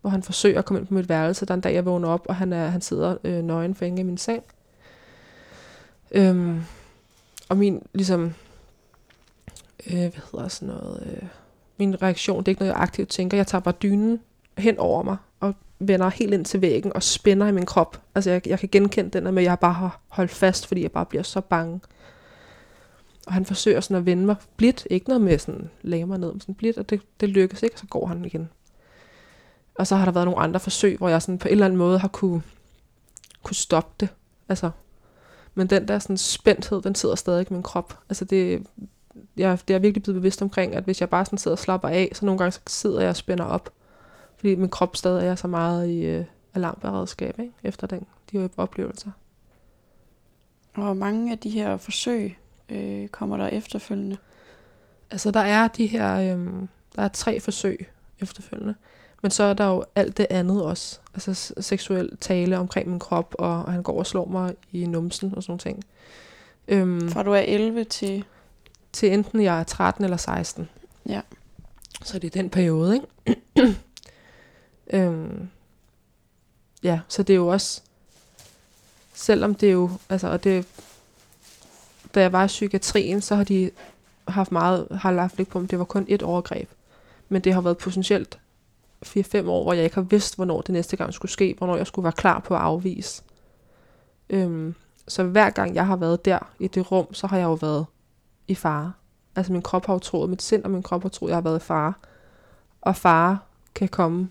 [0.00, 1.46] hvor han forsøger at komme ind på mit værelse.
[1.46, 4.00] Der er en dag, jeg vågner op, og han, er, han sidder øh, nøgen fænge
[4.00, 4.42] i min seng.
[6.10, 6.62] Øhm,
[7.48, 8.34] og min, ligesom,
[9.86, 11.28] øh, hvad hedder sådan noget, øh,
[11.76, 13.36] min reaktion, det er ikke noget, jeg aktivt tænker.
[13.36, 14.20] Jeg tager bare dynen
[14.58, 18.02] hen over mig, og vender helt ind til væggen, og spænder i min krop.
[18.14, 20.82] Altså, jeg, jeg kan genkende den der med, at jeg bare har holdt fast, fordi
[20.82, 21.80] jeg bare bliver så bange.
[23.28, 26.32] Og han forsøger sådan at vende mig blidt, ikke noget med sådan, lagde mig ned,
[26.32, 28.48] men sådan blidt, og det, det lykkes ikke, og så går han igen.
[29.74, 31.78] Og så har der været nogle andre forsøg, hvor jeg sådan på en eller anden
[31.78, 32.42] måde har kunne,
[33.42, 34.08] kunne stoppe det.
[34.48, 34.70] Altså,
[35.54, 37.98] men den der sådan spændthed, den sidder stadig i min krop.
[38.08, 38.66] Altså det,
[39.36, 41.88] jeg, det er virkelig blevet bevidst omkring, at hvis jeg bare sådan sidder og slapper
[41.88, 43.70] af, så nogle gange så sidder jeg og spænder op.
[44.36, 47.52] Fordi min krop stadig er så meget i øh, alarmberedskab, ikke?
[47.62, 49.10] efter den, de oplevelser.
[50.74, 54.16] Og mange af de her forsøg øh, kommer der efterfølgende.
[55.10, 57.88] Altså der er de her, øhm, der er tre forsøg
[58.20, 58.74] efterfølgende.
[59.22, 60.98] Men så er der jo alt det andet også.
[61.14, 65.34] Altså seksuel tale omkring min krop, og, og han går og slår mig i numsen
[65.36, 65.84] og sådan nogle ting.
[66.68, 68.24] Øhm, Fra du er 11 til...
[68.92, 70.68] til enten jeg er 13 eller 16.
[71.08, 71.20] Ja.
[72.02, 73.42] Så det er den periode, ikke?
[74.96, 75.48] øhm,
[76.82, 77.82] ja, så det er jo også,
[79.14, 80.66] selvom det er jo, altså, og det,
[82.14, 83.70] da jeg var i psykiatrien, så har de
[84.28, 86.70] haft meget, har lagt blik på, om det var kun et overgreb.
[87.28, 88.38] Men det har været potentielt
[89.06, 91.86] 4-5 år, hvor jeg ikke har vidst, hvornår det næste gang skulle ske, hvornår jeg
[91.86, 93.22] skulle være klar på at afvise.
[94.30, 94.74] Øhm,
[95.08, 97.86] så hver gang jeg har været der i det rum, så har jeg jo været
[98.48, 98.92] i fare.
[99.36, 101.42] Altså min krop har jo troet, mit sind og min krop har troet, jeg har
[101.42, 101.92] været i fare.
[102.80, 103.38] Og fare
[103.74, 104.28] kan komme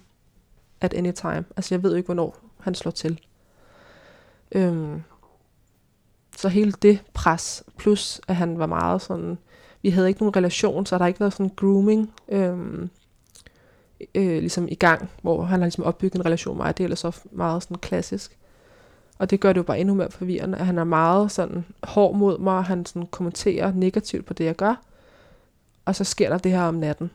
[0.82, 1.46] at any time.
[1.58, 3.20] Altså jeg ved jo ikke, hvornår han slår til.
[4.52, 5.04] Øhm,
[6.38, 9.38] så hele det pres, plus at han var meget sådan,
[9.82, 12.89] vi havde ikke nogen relation, så der har ikke været sådan grooming, øhm,
[14.15, 16.86] øh, ligesom i gang, hvor han har ligesom opbygget en relation med mig, det er
[16.86, 18.38] ellers så meget sådan klassisk.
[19.17, 22.15] Og det gør det jo bare endnu mere forvirrende, at han er meget sådan hård
[22.15, 24.82] mod mig, og han sådan kommenterer negativt på det, jeg gør.
[25.86, 27.12] Og så sker der det her om natten,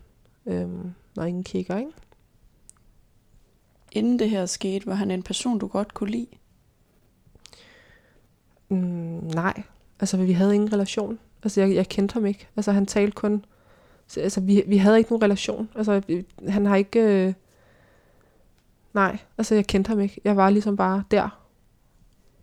[0.47, 1.91] øhm, når ingen kigger, ikke?
[3.93, 6.27] Inden det her skete, var han en person, du godt kunne lide.
[8.77, 9.63] Mm, nej,
[10.01, 11.19] altså vi havde ingen relation.
[11.43, 12.49] Altså jeg, jeg kendte ham ikke.
[12.57, 13.45] Altså han talte kun...
[14.07, 15.69] så- Altså vi, vi havde ikke nogen relation.
[15.77, 17.01] Altså vi- han har ikke...
[17.27, 17.35] Øh,
[18.95, 20.21] nej, altså jeg kendte ham ikke.
[20.25, 21.39] Jeg var ligesom bare der.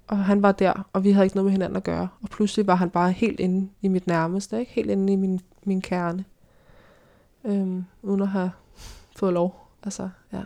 [0.07, 2.07] Og han var der, og vi havde ikke noget med hinanden at gøre.
[2.21, 4.71] Og pludselig var han bare helt inde i mit nærmeste, ikke?
[4.71, 6.25] Helt inde i min, min kerne.
[7.43, 8.51] Øhm, uden at have
[9.15, 9.67] fået lov.
[9.83, 10.41] Altså, ja.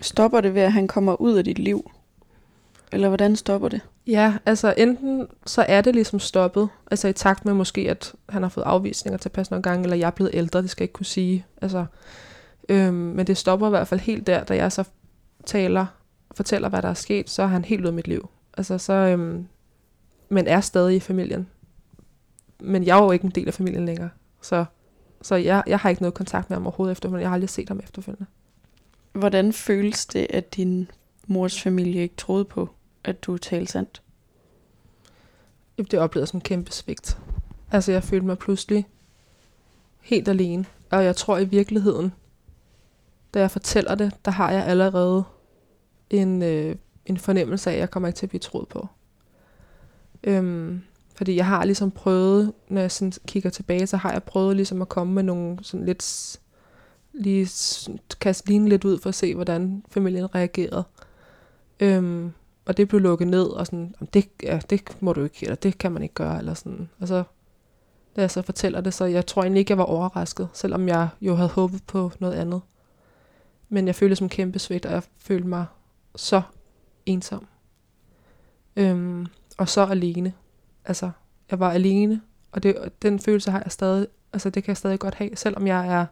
[0.00, 1.90] Stopper det ved, at han kommer ud af dit liv?
[2.92, 3.80] Eller hvordan stopper det?
[4.06, 8.42] Ja, altså enten så er det ligesom stoppet, altså i takt med måske, at han
[8.42, 10.82] har fået afvisninger til at passe nogle gange, eller jeg er blevet ældre, det skal
[10.82, 11.46] jeg ikke kunne sige.
[11.62, 11.86] Altså,
[12.68, 14.84] øhm, men det stopper i hvert fald helt der, da jeg så
[15.46, 15.86] taler,
[16.34, 18.28] fortæller, hvad der er sket, så er han helt ud af mit liv.
[18.56, 19.46] Altså så, øhm,
[20.28, 21.46] men er stadig i familien.
[22.60, 24.10] Men jeg er jo ikke en del af familien længere,
[24.42, 24.64] så,
[25.22, 27.22] så jeg, jeg har ikke noget kontakt med ham overhovedet efterfølgende.
[27.22, 28.26] Jeg har aldrig set ham efterfølgende.
[29.18, 30.90] Hvordan føles det, at din
[31.26, 32.68] mors familie ikke troede på,
[33.04, 34.02] at du talte sandt?
[35.78, 37.18] Det oplevede som en kæmpe svigt.
[37.72, 38.86] Altså, jeg følte mig pludselig
[40.00, 40.64] helt alene.
[40.90, 42.12] Og jeg tror i virkeligheden,
[43.34, 45.24] da jeg fortæller det, der har jeg allerede
[46.10, 46.76] en, øh,
[47.06, 48.88] en fornemmelse af, at jeg kommer ikke til at blive troet på.
[50.24, 50.82] Øhm,
[51.14, 54.82] fordi jeg har ligesom prøvet, når jeg sådan kigger tilbage, så har jeg prøvet ligesom
[54.82, 56.02] at komme med nogle sådan lidt,
[57.18, 57.48] lige
[58.20, 60.84] kaste ligne lidt ud for at se, hvordan familien reagerede.
[61.80, 62.32] Øhm,
[62.66, 65.54] og det blev lukket ned, og sådan, om det, ja, det må du ikke, eller
[65.54, 66.88] det kan man ikke gøre, eller sådan.
[67.00, 67.24] Og så,
[68.16, 71.08] da jeg så fortæller det, så jeg tror egentlig ikke, jeg var overrasket, selvom jeg
[71.20, 72.60] jo havde håbet på noget andet.
[73.68, 75.66] Men jeg følte som kæmpe svigt, og jeg følte mig
[76.16, 76.42] så
[77.06, 77.46] ensom.
[78.76, 79.26] Øhm,
[79.58, 80.32] og så alene.
[80.84, 81.10] Altså,
[81.50, 82.20] jeg var alene,
[82.52, 85.66] og det, den følelse har jeg stadig, altså det kan jeg stadig godt have, selvom
[85.66, 86.06] jeg er,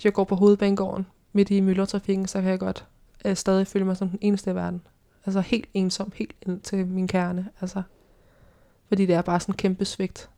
[0.00, 2.86] hvis jeg går på hovedbanegården midt i myldretrafikken, så kan jeg godt
[3.24, 4.82] øh, stadig føle mig som den eneste i verden.
[5.26, 7.48] Altså helt ensom, helt ind til min kerne.
[7.60, 7.82] Altså,
[8.88, 10.30] fordi det er bare sådan en kæmpe svigt.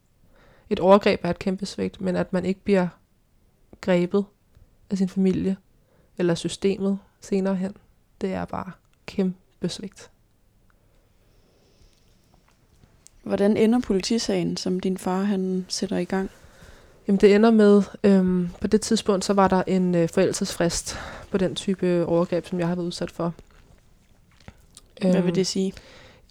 [0.71, 2.89] Et overgreb er et kæmpe svigt, men at man ikke bliver
[3.81, 4.25] grebet
[4.91, 5.57] af sin familie
[6.19, 7.77] eller systemet senere hen,
[8.21, 8.73] det er bare
[9.07, 10.11] kæmpe svigt.
[13.23, 16.31] Hvordan ender politisagen, som din far han sætter i gang?
[17.09, 20.99] Jamen det ender med, øhm, på det tidspunkt, så var der en øh, forældelsesfrist
[21.31, 23.35] på den type overgreb, som jeg har været udsat for.
[25.01, 25.73] Hvad Øhm, vil det sige?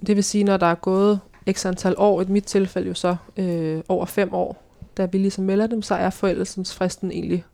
[0.08, 1.20] Det vil sige, når der er gået
[1.52, 4.64] x antal år, i mit tilfælde jo så øh, over fem år,
[4.98, 7.46] da vi ligesom melder dem, så er forældelsesfristen egentlig,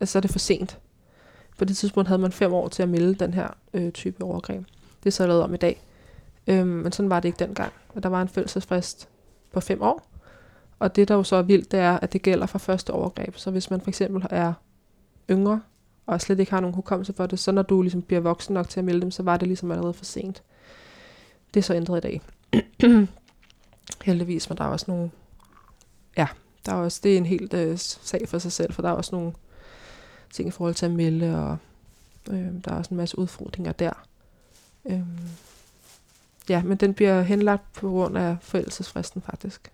[0.00, 0.78] altså så er det for sent.
[1.58, 4.64] På det tidspunkt havde man fem år til at melde den her øh, type overgreb.
[5.04, 5.82] Det er så lavet om i dag.
[6.46, 7.72] Øhm, men sådan var det ikke dengang.
[7.94, 9.08] Og der var en forældelsesfrist
[9.52, 10.06] på fem år.
[10.78, 13.36] Og det, der jo så er vildt, det er, at det gælder for første overgreb.
[13.36, 14.52] Så hvis man for eksempel er
[15.30, 15.60] yngre,
[16.06, 18.68] og slet ikke har nogen hukommelse for det, så når du ligesom bliver voksen nok
[18.68, 20.42] til at melde dem, så var det ligesom allerede for sent.
[21.54, 22.20] Det er så ændret i dag.
[24.04, 25.10] Heldigvis, men der er også nogle...
[26.16, 26.26] Ja,
[26.66, 28.92] der er også, det er en helt øh, sag for sig selv, for der er
[28.92, 29.32] også nogle
[30.32, 31.58] ting i forhold til at melde, og
[32.30, 33.92] øh, der er også en masse udfordringer der.
[34.84, 35.02] Øh,
[36.48, 39.72] ja, men den bliver henlagt på grund af forældelsesfristen faktisk.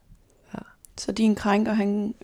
[0.96, 2.14] Så din krænker, han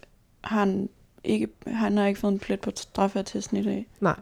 [0.41, 0.89] har, han
[1.25, 3.87] ikke, han har ikke fået en plet på straffeattesten i dag.
[4.01, 4.21] Nej.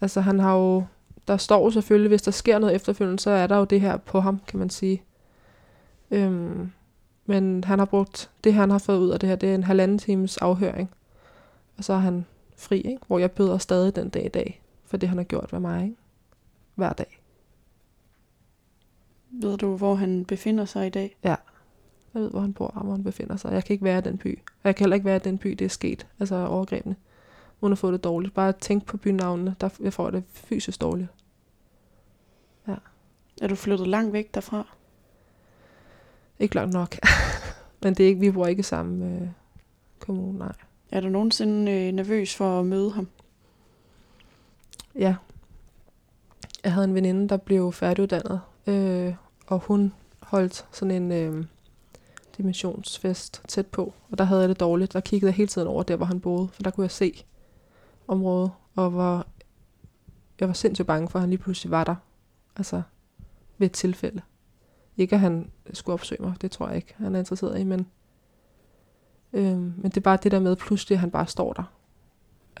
[0.00, 0.84] Altså han har jo...
[1.28, 3.96] Der står jo selvfølgelig, hvis der sker noget efterfølgende, så er der jo det her
[3.96, 5.02] på ham, kan man sige.
[6.10, 6.70] Øhm,
[7.26, 8.30] men han har brugt...
[8.44, 10.90] Det han har fået ud af det her, det er en halvanden times afhøring.
[11.76, 12.98] Og så er han fri, ikke?
[13.06, 15.84] Hvor jeg bøder stadig den dag i dag, for det han har gjort ved mig,
[15.84, 15.96] ikke?
[16.74, 17.20] Hver dag.
[19.30, 21.16] Ved du, hvor han befinder sig i dag?
[22.14, 23.52] Jeg ved, hvor han bor, og hvor han befinder sig.
[23.52, 24.38] Jeg kan ikke være i den by.
[24.38, 26.06] Og jeg kan heller ikke være i den by, det er sket.
[26.20, 26.96] Altså overgrebene.
[27.60, 28.34] Uden at få det dårligt.
[28.34, 29.56] Bare tænk på bynavnene.
[29.60, 31.08] Der, jeg får det fysisk dårligt.
[33.40, 34.66] Er du flyttet langt væk derfra?
[36.38, 36.96] Ikke langt nok.
[37.82, 39.28] Men det er ikke, vi bor ikke i samme øh,
[39.98, 40.52] kommune, nej.
[40.90, 43.08] Er du nogensinde øh, nervøs for at møde ham?
[44.94, 45.16] Ja.
[46.64, 49.14] Jeg havde en veninde, der blev færdiguddannet, øh,
[49.46, 51.44] og hun holdt sådan en øh,
[52.42, 54.92] dimensionsfest tæt på, og der havde jeg det dårligt.
[54.92, 57.24] Der kiggede jeg hele tiden over der, hvor han boede, for der kunne jeg se
[58.08, 59.26] området, og hvor
[60.40, 61.94] jeg var sindssygt bange for, at han lige pludselig var der.
[62.56, 62.82] Altså,
[63.58, 64.20] ved et tilfælde.
[64.96, 67.86] Ikke at han skulle opsøge mig, det tror jeg ikke, han er interesseret i, men,
[69.32, 71.62] øhm, men det er bare det der med, pludselig at han bare står der.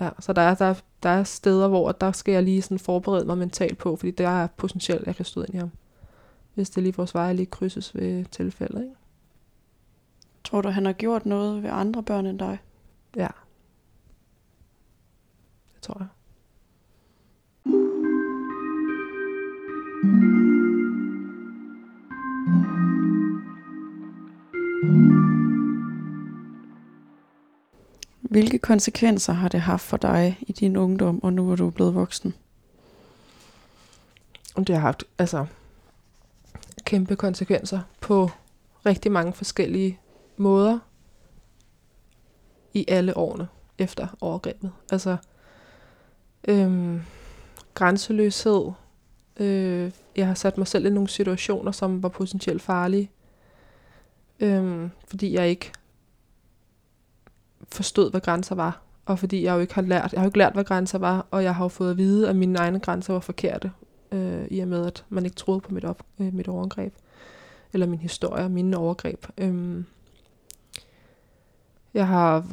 [0.00, 2.78] Ja, så der er, der, er- der er steder, hvor der skal jeg lige sådan
[2.78, 5.70] forberede mig mentalt på, fordi der er potentielt, jeg kan støde ind i ham.
[6.54, 8.94] Hvis det lige vores veje lige krydses ved tilfældet, ikke?
[10.44, 12.58] Tror du, han har gjort noget ved andre børn end dig?
[13.16, 13.28] Ja.
[15.74, 16.06] Det tror jeg.
[28.20, 31.70] Hvilke konsekvenser har det haft for dig i din ungdom, og nu hvor du er
[31.70, 32.34] blevet voksen?
[34.54, 35.46] Og det har haft altså,
[36.84, 38.30] kæmpe konsekvenser på
[38.86, 39.98] rigtig mange forskellige
[40.40, 40.78] måder
[42.74, 43.48] i alle årene
[43.78, 44.72] efter overgrebet.
[44.92, 45.16] Altså
[46.48, 47.00] øhm,
[47.74, 48.70] grænseløshed.
[49.40, 53.10] Øh, jeg har sat mig selv i nogle situationer, som var potentielt farlige.
[54.40, 55.72] Øhm, fordi jeg ikke
[57.68, 58.82] forstod, hvad grænser var.
[59.06, 61.26] Og fordi jeg jo ikke har lært, jeg har jo ikke lært, hvad grænser var,
[61.30, 63.72] og jeg har jo fået at vide, at mine egne grænser var forkerte
[64.12, 66.94] øh, i og med, at man ikke troede på mit, op, øh, mit overgreb,
[67.72, 69.26] eller min historie, mine overgreb.
[69.38, 69.84] Øh,
[71.94, 72.46] jeg har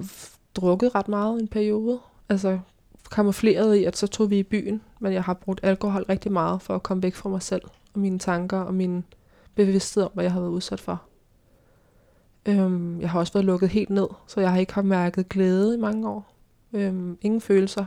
[0.56, 2.60] drukket ret meget i en periode, altså
[3.12, 6.62] kamufleret i, at så tog vi i byen, men jeg har brugt alkohol rigtig meget
[6.62, 7.62] for at komme væk fra mig selv,
[7.94, 9.04] og mine tanker, og min
[9.56, 11.02] bevidsthed om, hvad jeg har været udsat for.
[12.46, 15.76] Øhm, jeg har også været lukket helt ned, så jeg har ikke haft mærket glæde
[15.76, 16.34] i mange år.
[16.74, 17.86] Øhm, ingen følelser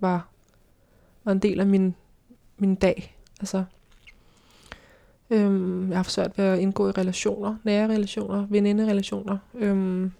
[0.00, 0.28] var,
[1.24, 1.94] var en del af min
[2.58, 3.16] min dag.
[3.40, 3.64] Altså,
[5.30, 9.38] øhm, jeg har haft svært ved at indgå i relationer, nære relationer, veninderelationer.
[9.54, 10.12] Øhm,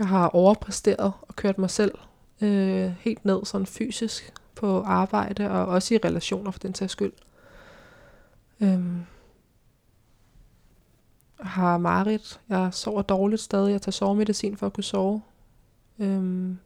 [0.00, 1.94] jeg har overpræsteret og kørt mig selv
[2.40, 7.12] øh, helt ned sådan fysisk på arbejde og også i relationer for den sags skyld.
[8.60, 8.96] Øhm,
[11.38, 12.40] jeg har mareridt.
[12.48, 13.72] Jeg sover dårligt stadig.
[13.72, 15.22] Jeg tager sovemedicin for at kunne sove.
[15.98, 16.58] Øhm,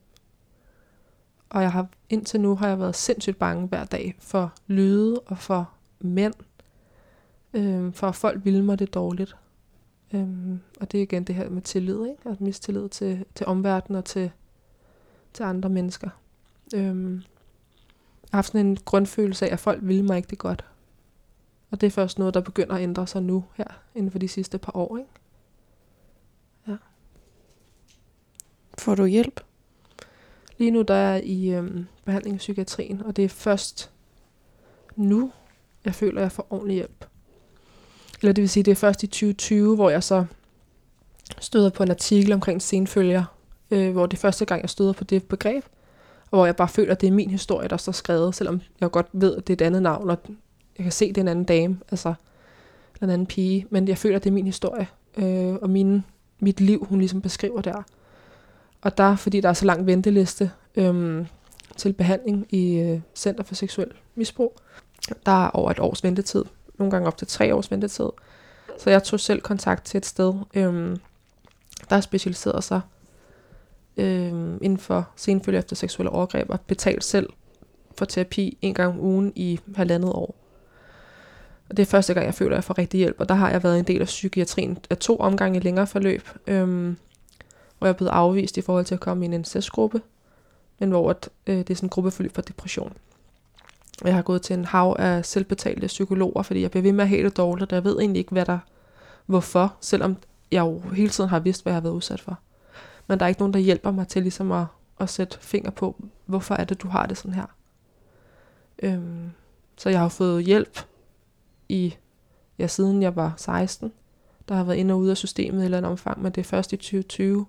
[1.50, 5.38] Og jeg har indtil nu har jeg været sindssygt bange hver dag for lyde og
[5.38, 5.70] for
[6.00, 6.34] mænd.
[7.54, 9.36] Øhm, for at folk ville mig det dårligt.
[10.14, 12.28] Øhm, og det er igen det her med tillid, ikke?
[12.30, 14.30] At mistillid til, til omverdenen og til,
[15.32, 16.10] til andre mennesker.
[16.74, 17.22] Øhm, jeg
[18.30, 20.64] har haft sådan en grundfølelse af, at folk vil mig ikke det godt.
[21.70, 24.28] Og det er først noget, der begynder at ændre sig nu her, inden for de
[24.28, 24.98] sidste par år.
[24.98, 25.10] Ikke?
[28.78, 29.40] Får du hjælp?
[30.58, 33.90] Lige nu der er jeg i øhm, behandling i psykiatrien, og det er først
[34.96, 35.32] nu,
[35.84, 37.06] jeg føler, at jeg får ordentlig hjælp.
[38.24, 40.24] Eller det vil sige, det er først i 2020, hvor jeg så
[41.40, 43.24] støder på en artikel omkring senfølger,
[43.70, 45.64] øh, hvor det er første gang, jeg støder på det begreb,
[46.30, 48.90] og hvor jeg bare føler, at det er min historie, der står skrevet, selvom jeg
[48.90, 50.18] godt ved, at det er et andet navn, og
[50.78, 52.14] jeg kan se, at det er en anden dame, altså
[53.02, 56.04] en anden pige, men jeg føler, at det er min historie, øh, og min,
[56.40, 57.82] mit liv, hun ligesom beskriver der.
[58.82, 61.26] Og der, fordi der er så lang venteliste øh,
[61.76, 64.56] til behandling i øh, Center for Seksuel Misbrug,
[65.26, 66.44] der er over et års ventetid.
[66.78, 68.08] Nogle gange op til tre års ventetid.
[68.78, 70.96] Så jeg tog selv kontakt til et sted, øhm,
[71.90, 72.80] der specialiseret sig
[73.96, 77.30] øhm, inden for senfølge efter seksuelle overgreb og betalt selv
[77.98, 80.34] for terapi en gang om ugen i halvandet år.
[81.68, 83.50] Og det er første gang, jeg føler, at jeg får rigtig hjælp, og der har
[83.50, 86.28] jeg været en del af psykiatrien af to omgange i længere forløb.
[86.46, 86.96] Øhm,
[87.78, 90.02] hvor jeg er blevet afvist i forhold til at komme i en incestgruppe,
[90.78, 92.92] men hvor at, øh, det er sådan en gruppeforløb for depression.
[94.04, 97.08] Jeg har gået til en hav af selvbetalte psykologer, fordi jeg bliver ved med at
[97.08, 98.58] have det dårligt, og jeg ved egentlig ikke, hvad der,
[99.26, 100.16] hvorfor, selvom
[100.50, 102.38] jeg jo hele tiden har vidst, hvad jeg har været udsat for.
[103.06, 104.66] Men der er ikke nogen, der hjælper mig til ligesom at,
[105.00, 107.46] at sætte finger på, hvorfor er det, du har det sådan her.
[108.82, 109.30] Øhm,
[109.76, 110.78] så jeg har fået hjælp
[111.68, 111.94] i,
[112.58, 113.92] ja, siden jeg var 16.
[114.48, 116.40] Der har været ind og ud af systemet i et eller andet omfang, men det
[116.40, 117.46] er først i 2020,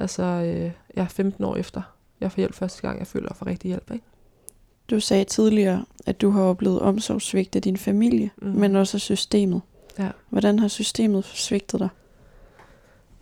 [0.00, 1.82] Altså, øh, jeg er 15 år efter.
[2.20, 3.90] Jeg får hjælp første gang, jeg føler, at rigtig hjælp.
[3.90, 4.04] Ikke?
[4.90, 8.48] Du sagde tidligere, at du har oplevet omsorgssvigt af din familie, mm.
[8.48, 9.62] men også af systemet.
[9.98, 10.10] Ja.
[10.28, 11.88] Hvordan har systemet svigtet dig?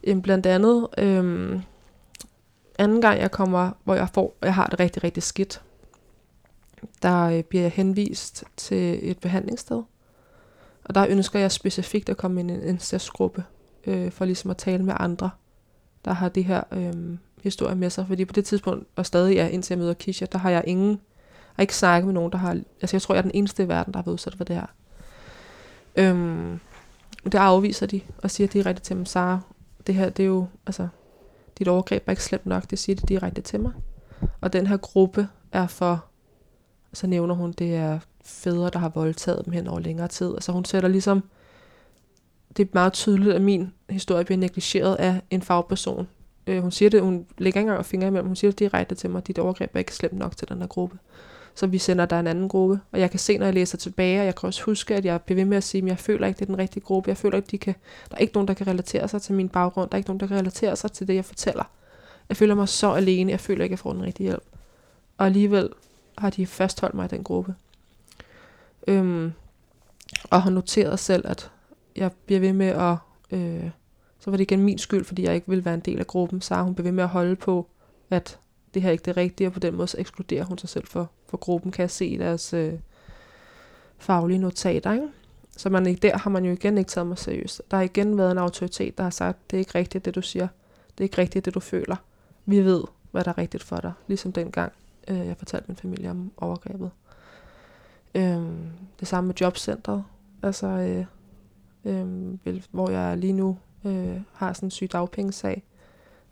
[0.07, 1.61] Jamen, blandt andet, øh,
[2.79, 5.62] anden gang jeg kommer, hvor jeg får, jeg har det rigtig, rigtig skidt,
[7.02, 9.83] der øh, bliver jeg henvist til et behandlingssted.
[10.85, 13.44] Og der ønsker jeg specifikt at komme ind i en incestgruppe,
[13.87, 15.31] øh, for ligesom at tale med andre
[16.07, 18.07] der har det her øhm, historie med sig.
[18.07, 21.00] Fordi på det tidspunkt, og stadig er indtil jeg møder Kisha, der har jeg ingen,
[21.57, 23.69] og ikke snakke med nogen, der har, altså jeg tror, jeg er den eneste i
[23.69, 24.66] verden, der har været udsat for det her.
[25.97, 26.61] Øhm,
[27.25, 29.40] det afviser de, og siger direkte til dem, Sara,
[29.87, 30.88] det her, det er jo, altså,
[31.59, 33.73] dit overgreb er ikke slemt nok, det siger de direkte til mig.
[34.40, 36.05] Og den her gruppe er for,
[36.92, 40.35] så nævner hun, det er fædre, der har voldtaget dem hen over længere tid.
[40.35, 41.23] Altså hun sætter ligesom
[42.57, 46.09] det er meget tydeligt, at min historie bliver negligeret af en fagperson.
[46.47, 49.11] Øh, hun siger det, hun lægger ikke engang fingre imellem, hun siger det direkte til
[49.11, 50.99] mig, dit overgreb er ikke slemt nok til den her gruppe.
[51.57, 54.21] Så vi sender der en anden gruppe, og jeg kan se, når jeg læser tilbage,
[54.21, 56.27] og jeg kan også huske, at jeg bliver ved med at sige, at jeg føler
[56.27, 57.09] ikke, det er den rigtige gruppe.
[57.09, 57.75] Jeg føler ikke, de kan,
[58.11, 59.90] der er ikke nogen, der kan relatere sig til min baggrund.
[59.90, 61.64] Der er ikke nogen, der kan relatere sig til det, jeg fortæller.
[62.29, 63.31] Jeg føler mig så alene.
[63.31, 64.42] Jeg føler ikke, at jeg får den rigtige hjælp.
[65.19, 65.69] Og alligevel
[66.19, 67.55] har de fastholdt mig i den gruppe.
[68.87, 69.33] Øhm,
[70.31, 71.51] og har noteret selv, at
[71.97, 72.97] jeg bliver ved med at...
[73.31, 73.71] Øh,
[74.21, 76.40] så var det igen min skyld, fordi jeg ikke ville være en del af gruppen.
[76.40, 77.66] Så hun bliver ved med at holde på,
[78.11, 78.38] at
[78.75, 80.87] det her ikke er det rigtige, og på den måde så ekskluderer hun sig selv
[80.87, 82.75] for, for gruppen, kan jeg se i deres øh,
[83.99, 84.93] faglige notater.
[84.93, 85.09] Ikke?
[85.57, 87.62] Så man, der har man jo igen ikke taget mig seriøst.
[87.71, 90.23] Der har igen været en autoritet, der har sagt, det er ikke rigtigt, det du
[90.23, 90.49] siger.
[90.89, 91.97] Det er ikke rigtigt, det du føler.
[92.47, 93.93] Vi ved, hvad der er rigtigt for dig.
[94.07, 94.73] Ligesom dengang,
[95.09, 96.91] øh, jeg fortalte min familie om overgrebet.
[98.15, 98.43] Øh,
[99.01, 100.05] det samme med jobcentret.
[100.43, 101.07] Altså, øh,
[101.85, 105.63] øh, hvor jeg lige nu øh, har sådan en syg dagpengesag.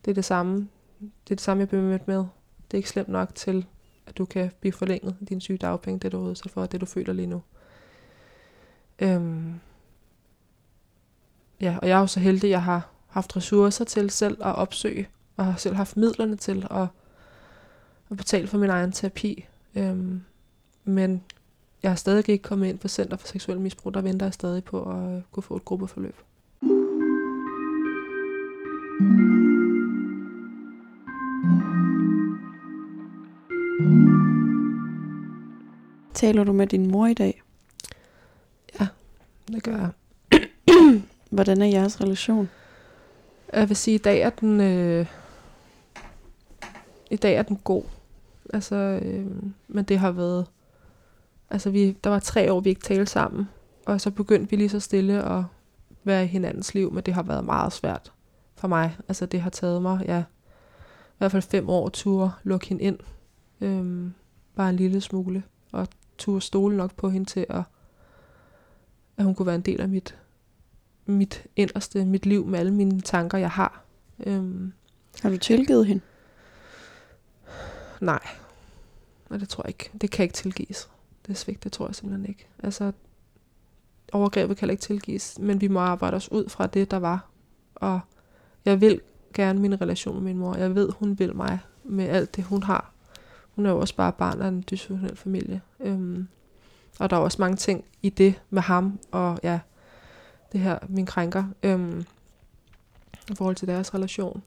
[0.04, 0.68] Det er det samme.
[1.00, 2.16] Det er det samme, jeg bliver mødt med.
[2.16, 3.66] Det er ikke slemt nok til,
[4.06, 6.86] at du kan blive forlænget din syge dagpenge, det du er udsat for, det du
[6.86, 7.42] føler lige nu.
[8.98, 9.60] Øhm,
[11.60, 14.54] ja, og jeg er jo så heldig, at jeg har haft ressourcer til selv at
[14.54, 16.86] opsøge, og har selv haft midlerne til at,
[18.10, 19.46] at betale for min egen terapi.
[19.74, 20.22] Øhm,
[20.84, 21.22] men
[21.82, 23.94] jeg har stadig ikke kommet ind på Center for Seksuel Misbrug.
[23.94, 26.14] Der venter jeg stadig på at øh, kunne få et gruppeforløb.
[36.14, 37.42] Taler du med din mor i dag?
[38.80, 38.86] Ja,
[39.48, 39.90] det gør jeg.
[41.30, 42.50] Hvordan er jeres relation?
[43.52, 45.06] Jeg vil sige, at i dag er den, øh,
[47.10, 47.82] i dag er den god.
[48.52, 49.26] Altså, øh,
[49.68, 50.46] men det har været
[51.50, 53.48] Altså, vi, der var tre år, vi ikke talte sammen.
[53.86, 55.44] Og så begyndte vi lige så stille at
[56.04, 58.12] være i hinandens liv, men det har været meget svært
[58.56, 58.96] for mig.
[59.08, 60.18] Altså, det har taget mig, ja,
[61.08, 62.98] i hvert fald fem år tur lukke hende ind
[63.60, 64.14] Øhm,
[64.56, 65.42] bare en lille smule.
[65.72, 65.88] Og
[66.18, 67.62] turde stole nok på hende til, at,
[69.16, 70.18] at hun kunne være en del af mit,
[71.06, 73.84] mit inderste, mit liv med alle mine tanker, jeg har.
[74.26, 74.72] Øhm,
[75.22, 76.02] Har du tilgivet hende?
[78.00, 78.20] nej,
[79.30, 79.90] Nej, det tror jeg ikke.
[80.00, 80.90] Det kan ikke tilgives.
[81.26, 82.46] Det er svigt, det tror jeg simpelthen ikke.
[82.62, 82.92] Altså,
[84.12, 87.28] overgrebet kan ikke tilgives, men vi må arbejde os ud fra det, der var.
[87.74, 88.00] Og
[88.64, 89.00] jeg vil
[89.34, 90.54] gerne min relation med min mor.
[90.54, 92.93] Jeg ved, hun vil mig med alt det, hun har.
[93.56, 95.60] Hun er jo også bare barn af en dysfunktionel familie.
[95.80, 96.28] Øhm,
[97.00, 99.60] og der er også mange ting i det med ham, og ja,
[100.52, 102.04] det her, min krænker, øhm,
[103.30, 104.42] i forhold til deres relation.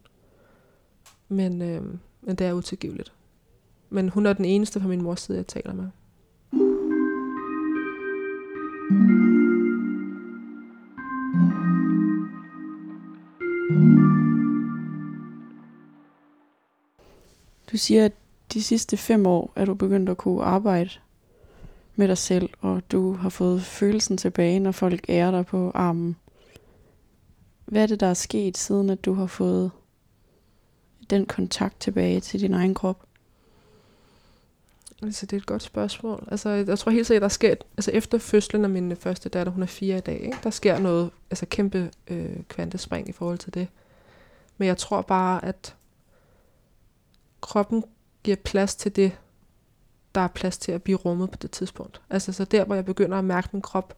[1.28, 3.12] Men, øhm, men det er utilgiveligt.
[3.90, 5.88] Men hun er den eneste fra min mors side, jeg taler med.
[17.72, 18.12] Du siger, at
[18.52, 20.90] de sidste fem år er du begyndt at kunne arbejde
[21.96, 26.16] med dig selv, og du har fået følelsen tilbage, når folk ærer dig på armen.
[27.64, 29.70] Hvad er det, der er sket, siden at du har fået
[31.10, 33.04] den kontakt tilbage til din egen krop?
[35.02, 36.28] Altså, det er et godt spørgsmål.
[36.30, 39.62] Altså, jeg tror helt sikkert, der sker, altså efter fødslen af min første datter, hun
[39.62, 40.38] er fire i dag, ikke?
[40.42, 43.68] der sker noget, altså kæmpe øh, kvantespring i forhold til det.
[44.58, 45.76] Men jeg tror bare, at
[47.40, 47.84] kroppen
[48.22, 49.18] giver plads til det,
[50.14, 52.00] der er plads til at blive rummet på det tidspunkt.
[52.10, 53.96] Altså, så der, hvor jeg begynder at mærke min krop,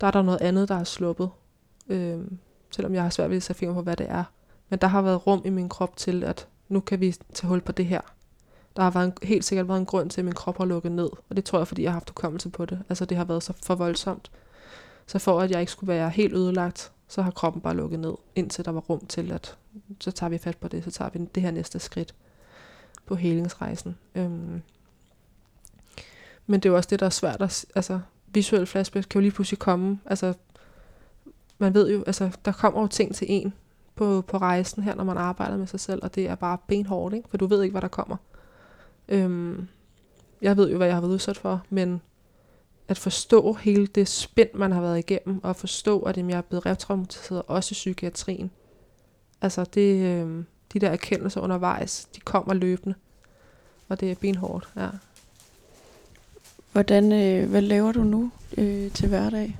[0.00, 1.30] der er der noget andet, der er sluppet.
[1.88, 2.20] Øh,
[2.70, 4.24] selvom jeg har svært ved at sætte på, hvad det er.
[4.68, 7.60] Men der har været rum i min krop til, at nu kan vi tage hul
[7.60, 8.00] på det her.
[8.76, 10.92] Der har været en, helt sikkert været en grund til, at min krop har lukket
[10.92, 11.08] ned.
[11.28, 12.82] Og det tror jeg, fordi jeg har haft hukommelse på det.
[12.88, 14.30] Altså det har været så for voldsomt.
[15.06, 18.14] Så for at jeg ikke skulle være helt ødelagt, så har kroppen bare lukket ned,
[18.34, 19.56] indtil der var rum til, at
[20.00, 22.14] så tager vi fat på det, så tager vi det her næste skridt
[23.06, 23.96] på helingsrejsen.
[24.14, 24.62] Øhm.
[26.46, 29.22] Men det er jo også det, der er svært at, altså visuelle flashbacks kan jo
[29.22, 30.00] lige pludselig komme.
[30.06, 30.34] Altså,
[31.58, 33.54] man ved jo, altså, der kommer jo ting til en
[33.94, 37.14] på, på rejsen her, når man arbejder med sig selv, og det er bare benhårdt,
[37.14, 37.28] ikke?
[37.28, 38.16] for du ved ikke, hvad der kommer.
[39.08, 39.68] Øhm,
[40.42, 42.00] jeg ved jo, hvad jeg har været udsat for, men
[42.88, 46.66] at forstå hele det spænd, man har været igennem, og forstå, at jeg er blevet
[46.66, 48.50] retraumatiseret også i psykiatrien.
[49.40, 52.94] Altså, det, øh, de der erkendelser undervejs, de kommer løbende.
[53.88, 54.88] Og det er benhårdt, ja.
[56.72, 59.58] Hvordan, øh, hvad laver du nu øh, til hverdag?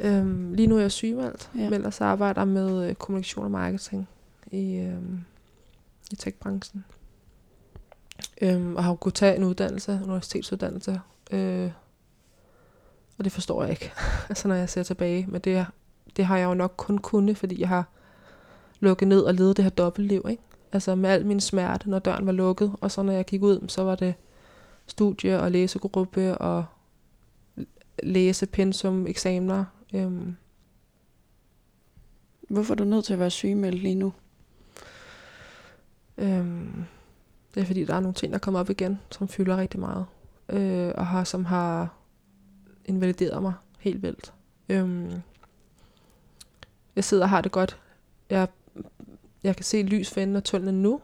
[0.00, 1.60] Øhm, lige nu er jeg sygemeldt, Ja.
[1.60, 4.08] men ellers arbejder jeg med øh, kommunikation og marketing
[4.50, 5.20] i, øhm,
[6.12, 6.84] i techbranchen.
[8.42, 11.00] Øhm, og har jo kunnet tage en uddannelse, en universitetsuddannelse.
[11.30, 11.70] Øh,
[13.18, 13.92] og det forstår jeg ikke,
[14.28, 15.26] altså når jeg ser tilbage.
[15.28, 15.66] Men det,
[16.16, 17.84] det har jeg jo nok kun kunnet, fordi jeg har
[18.84, 20.26] lukket ned og levet det her dobbeltliv.
[20.30, 20.42] Ikke?
[20.72, 22.72] Altså med al min smerte, når døren var lukket.
[22.80, 24.14] Og så når jeg gik ud, så var det
[24.86, 26.64] studie og læsegruppe og
[28.02, 29.64] læse, pensum, eksamener.
[29.94, 30.36] Øhm,
[32.48, 34.12] Hvorfor er du nødt til at være sygemeldt lige nu?
[36.18, 36.84] øhm,
[37.54, 40.06] det er fordi, der er nogle ting, der kommer op igen, som fylder rigtig meget.
[40.48, 41.94] Øh, og har, som har
[42.84, 44.32] invalideret mig helt vildt.
[44.68, 45.12] Øhm,
[46.96, 47.80] jeg sidder og har det godt.
[48.30, 48.48] Jeg,
[49.44, 51.00] jeg kan se lys for enden af tunnelen nu,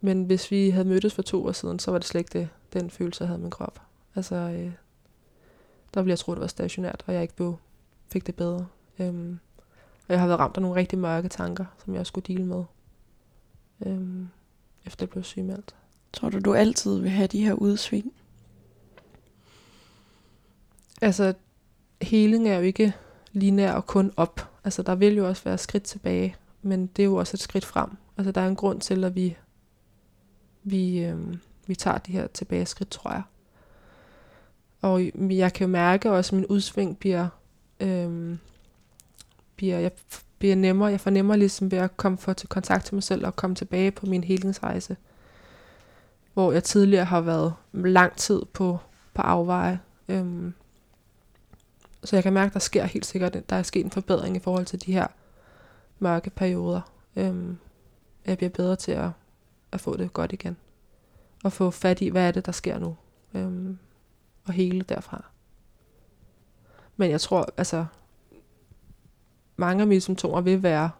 [0.00, 2.48] men hvis vi havde mødtes for to år siden, så var det slet ikke det,
[2.72, 3.80] den følelse, jeg havde i min krop.
[4.14, 4.72] Altså, øh,
[5.94, 7.56] der ville jeg tro, det var stationært, og jeg ikke blev,
[8.08, 8.66] fik det bedre.
[8.98, 9.38] Øhm,
[10.08, 12.64] og jeg har været ramt af nogle rigtig mørke tanker, som jeg skulle dele med,
[13.86, 14.28] øhm,
[14.86, 15.74] efter jeg blev sygemeldt.
[16.12, 18.12] Tror du, du altid vil have de her udsving?
[21.02, 21.34] Altså,
[22.02, 22.94] heling er jo ikke
[23.32, 24.48] lineær og kun op.
[24.64, 27.64] Altså, der vil jo også være skridt tilbage, men det er jo også et skridt
[27.64, 27.90] frem.
[28.16, 29.36] Altså, der er en grund til, at vi,
[30.62, 31.34] vi, øh,
[31.66, 33.22] vi tager de her tilbage skridt, tror jeg.
[34.82, 37.28] Og jeg kan jo mærke også, at min udsving bliver,
[37.80, 38.36] øh,
[39.56, 39.90] bliver, jeg
[40.38, 40.90] bliver nemmere.
[40.90, 43.90] Jeg fornemmer ligesom ved at komme for til kontakt til mig selv og komme tilbage
[43.90, 44.96] på min helingsrejse.
[46.34, 48.78] Hvor jeg tidligere har været lang tid på,
[49.14, 49.80] på afveje.
[50.08, 50.52] Øh,
[52.04, 54.40] så jeg kan mærke, at der sker helt sikkert, der er sket en forbedring i
[54.40, 55.06] forhold til de her
[56.04, 56.80] mørke perioder.
[57.16, 57.58] Øhm,
[58.26, 59.10] jeg bliver bedre til at,
[59.72, 60.56] at få det godt igen.
[61.44, 62.96] Og få fat i, hvad er det, der sker nu.
[63.34, 63.78] Øhm,
[64.44, 65.24] og hele derfra.
[66.96, 67.86] Men jeg tror, altså,
[69.56, 70.90] mange af mine symptomer vil være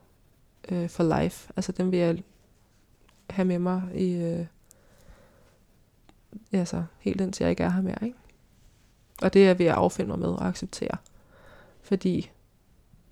[0.69, 1.53] øh, for life.
[1.57, 2.23] Altså dem vil jeg
[3.31, 4.47] have med mig i, øh,
[6.53, 8.19] altså, helt indtil jeg ikke er her mere, ikke?
[9.23, 10.97] Og det er ved at affinde mig med og acceptere.
[11.83, 12.31] Fordi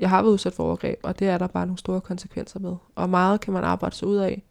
[0.03, 2.77] jeg har været udsat for overgreb, og det er der bare nogle store konsekvenser med.
[2.95, 4.43] Og meget kan man arbejde sig ud af,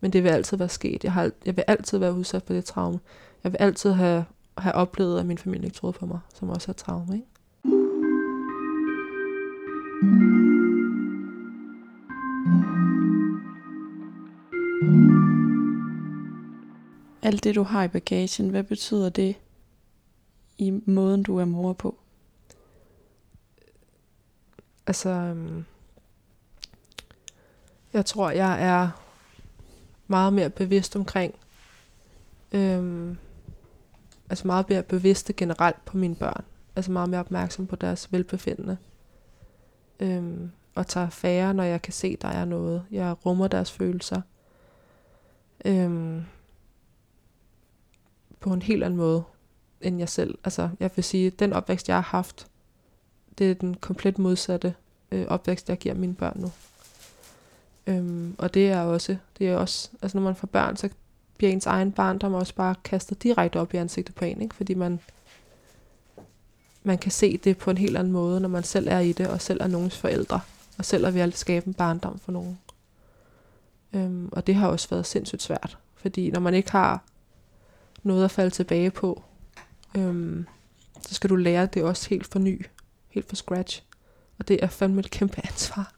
[0.00, 1.04] Men det vil altid være sket.
[1.04, 3.00] Jeg, har, jeg vil altid være udsat for det traume.
[3.44, 4.24] Jeg vil altid have,
[4.58, 7.14] have oplevet, at min familie ikke troede på mig, som også er traume.
[7.14, 7.26] Ikke?
[17.22, 19.36] Alt det, du har i bagagen, hvad betyder det
[20.58, 21.98] i måden, du er mor på?
[24.86, 25.64] Altså, øhm,
[27.92, 28.90] jeg tror, jeg er
[30.06, 31.34] meget mere bevidst omkring,
[32.52, 33.16] øhm,
[34.30, 36.44] altså meget mere bevidste generelt på mine børn.
[36.76, 38.76] Altså meget mere opmærksom på deres velbefindende.
[40.00, 42.84] Øhm, og tager færre, når jeg kan se, der er noget.
[42.90, 44.20] Jeg rummer deres følelser.
[45.64, 46.24] Øhm,
[48.40, 49.22] på en helt anden måde,
[49.80, 50.38] end jeg selv.
[50.44, 52.46] Altså, jeg vil sige, den opvækst, jeg har haft,
[53.40, 54.74] det er den komplet modsatte
[55.10, 56.52] øh, opvækst, jeg giver mine børn nu.
[57.86, 60.88] Øhm, og det er også, det er også, altså når man får børn, så
[61.36, 64.54] bliver ens egen barndom også bare kastet direkte op i ansigtet på en, ikke?
[64.54, 65.00] fordi man,
[66.82, 69.28] man kan se det på en helt anden måde, når man selv er i det,
[69.28, 70.40] og selv er nogens forældre,
[70.78, 72.58] og selv er ved at skabe en barndom for nogen.
[73.92, 77.02] Øhm, og det har også været sindssygt svært, fordi når man ikke har
[78.02, 79.22] noget at falde tilbage på,
[79.96, 80.46] øhm,
[81.02, 82.66] så skal du lære det også helt for ny,
[83.10, 83.82] helt fra scratch.
[84.38, 85.94] Og det er fandme et kæmpe ansvar.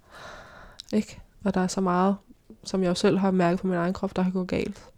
[0.93, 1.21] Ikke?
[1.45, 2.17] Og der er så meget,
[2.65, 4.89] som jeg jo selv har mærket på min egen krop, der har gået galt.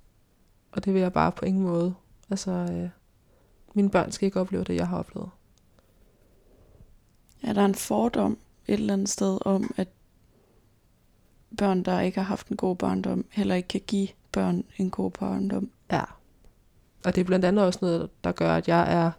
[0.72, 1.94] Og det vil jeg bare på ingen måde.
[2.30, 2.88] Altså, øh,
[3.74, 5.30] mine børn skal ikke opleve det, jeg har oplevet.
[7.42, 9.88] Er der en fordom et eller andet sted om, at
[11.58, 15.10] børn, der ikke har haft en god barndom, heller ikke kan give børn en god
[15.10, 15.70] barndom?
[15.90, 16.04] Ja.
[17.04, 19.10] Og det er blandt andet også noget, der gør, at jeg er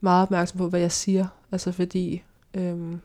[0.00, 1.26] meget opmærksom på, hvad jeg siger.
[1.52, 2.22] Altså fordi
[2.54, 3.00] øhm,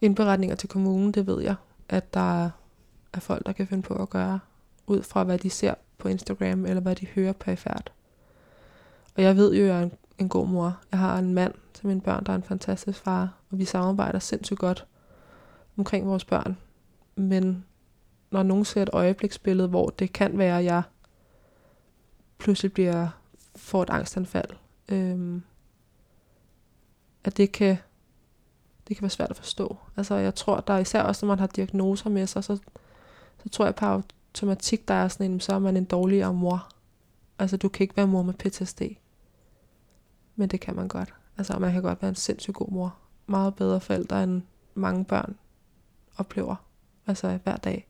[0.00, 1.54] indberetninger til kommunen, det ved jeg,
[1.88, 2.50] at der
[3.12, 4.40] er folk, der kan finde på at gøre,
[4.86, 7.92] ud fra hvad de ser på Instagram, eller hvad de hører perifært.
[9.16, 10.80] Og jeg ved jo, at jeg er en, en god mor.
[10.90, 14.18] Jeg har en mand til mine børn, der er en fantastisk far, og vi samarbejder
[14.18, 14.86] sindssygt godt
[15.76, 16.56] omkring vores børn.
[17.16, 17.64] Men
[18.30, 20.82] når nogen ser et øjebliksbillede, hvor det kan være, at jeg
[22.38, 23.08] pludselig bliver,
[23.56, 24.50] får et angstanfald,
[24.88, 25.42] øhm,
[27.24, 27.76] at det kan,
[28.88, 29.76] det kan være svært at forstå.
[29.96, 32.56] Altså jeg tror, der er især også, når man har diagnoser med sig, så,
[33.42, 36.68] så tror jeg på automatik, der er sådan en, så er man en dårligere mor.
[37.38, 38.82] Altså du kan ikke være mor med PTSD.
[40.36, 41.14] Men det kan man godt.
[41.38, 42.96] Altså man kan godt være en sindssygt god mor.
[43.26, 44.42] Meget bedre forældre, end
[44.74, 45.36] mange børn
[46.16, 46.56] oplever.
[47.06, 47.86] Altså hver dag.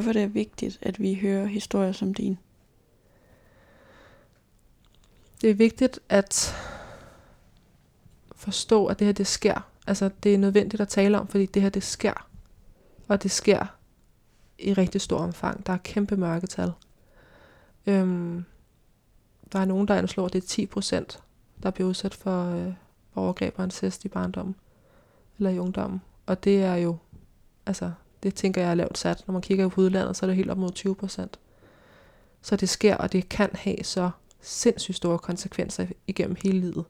[0.00, 2.38] Hvorfor det er vigtigt, at vi hører historier som din?
[5.40, 6.54] Det er vigtigt at
[8.36, 9.70] forstå, at det her det sker.
[9.86, 12.28] Altså det er nødvendigt at tale om, fordi det her det sker.
[13.08, 13.76] Og det sker
[14.58, 15.66] i rigtig stor omfang.
[15.66, 16.72] Der er kæmpe mørketal.
[17.86, 18.44] Øhm,
[19.52, 21.18] der er nogen, der anslår, at det er 10%,
[21.62, 22.72] der bliver udsat for, øh,
[23.14, 24.56] overgreb og incest i barndommen.
[25.38, 26.00] Eller i ungdommen.
[26.26, 26.96] Og det er jo,
[27.66, 27.92] altså,
[28.22, 29.24] det tænker jeg er lavt sat.
[29.26, 31.38] Når man kigger på udlandet, så er det helt op mod 20 procent.
[32.42, 34.10] Så det sker, og det kan have så
[34.40, 36.84] sindssygt store konsekvenser igennem hele livet.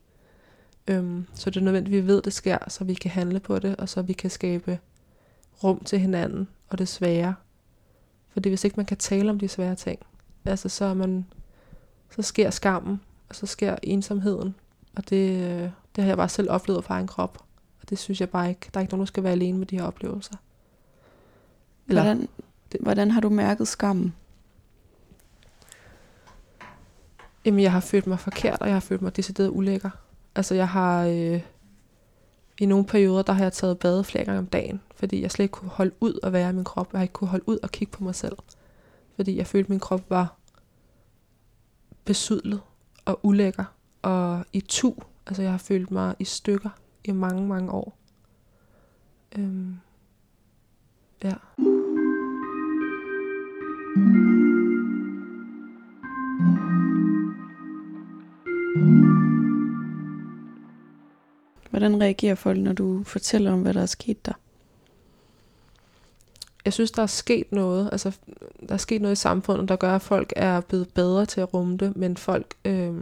[0.89, 3.41] Øhm, så det er nødvendigt, at vi ved, at det sker, så vi kan handle
[3.41, 4.78] på det, og så vi kan skabe
[5.64, 7.35] rum til hinanden og det svære.
[8.28, 9.99] Fordi hvis ikke man kan tale om de svære ting,
[10.45, 11.26] altså så er man,
[12.11, 14.55] så sker skammen, og så sker ensomheden,
[14.97, 17.39] og det, øh, det har jeg bare selv oplevet fra egen krop.
[17.83, 19.66] Og det synes jeg bare ikke, der er ikke nogen, der skal være alene med
[19.66, 20.37] de her oplevelser.
[21.91, 22.28] Eller, hvordan,
[22.80, 24.14] hvordan har du mærket skammen?
[27.45, 29.91] Jamen, jeg har følt mig forkert, og jeg har følt mig decideret ulækker.
[30.34, 31.07] Altså, jeg har...
[31.07, 31.41] Øh,
[32.59, 35.45] I nogle perioder, der har jeg taget bade flere gange om dagen, fordi jeg slet
[35.45, 36.93] ikke kunne holde ud at være i min krop.
[36.93, 38.36] Jeg har ikke kunne holde ud og kigge på mig selv.
[39.16, 40.36] Fordi jeg følte, at min krop var
[42.05, 42.61] besudlet
[43.05, 43.64] og ulækker
[44.03, 44.95] og i tu.
[45.26, 46.70] Altså, jeg har følt mig i stykker
[47.05, 47.97] i mange, mange år.
[49.38, 49.76] Øhm,
[51.24, 51.34] ja.
[61.70, 64.32] Hvordan reagerer folk, når du fortæller om, hvad der er sket der?
[66.64, 67.88] Jeg synes, der er sket noget.
[67.93, 68.18] Altså,
[68.68, 71.55] der er sket noget i samfundet, der gør, at folk er blevet bedre til at
[71.55, 72.55] rumme det, men folk...
[72.64, 72.95] Øh,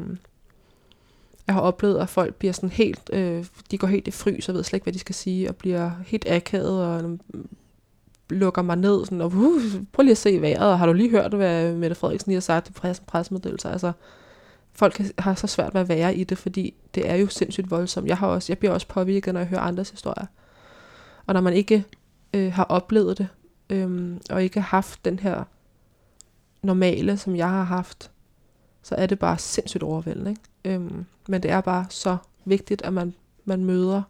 [1.47, 3.11] jeg har oplevet, at folk bliver sådan helt...
[3.13, 5.57] Øh, de går helt i frys og ved slet ikke, hvad de skal sige, og
[5.57, 7.19] bliver helt akavet og
[8.31, 9.05] lukker mig ned.
[9.05, 9.63] Sådan, og, uh,
[9.93, 12.41] prøv lige at se vejret, og har du lige hørt, hvad Mette Frederiksen lige har
[12.41, 13.71] sagt i pres- pressemeddelelser?
[13.71, 13.93] Altså,
[14.73, 18.09] folk har så svært ved at være i det, fordi det er jo sindssygt voldsomt.
[18.09, 20.27] Jeg, har også, jeg bliver også påvirket, når jeg hører andres historier.
[21.27, 21.85] Og når man ikke
[22.35, 23.29] øh, har oplevet det,
[23.71, 25.45] øh, og ikke har haft den her
[26.63, 28.11] normale, som jeg har haft,
[28.83, 30.31] så er det bare sindssygt overvældende.
[30.31, 30.43] Ikke?
[30.65, 33.15] Øhm, men det er bare så vigtigt, at man,
[33.45, 34.03] man møder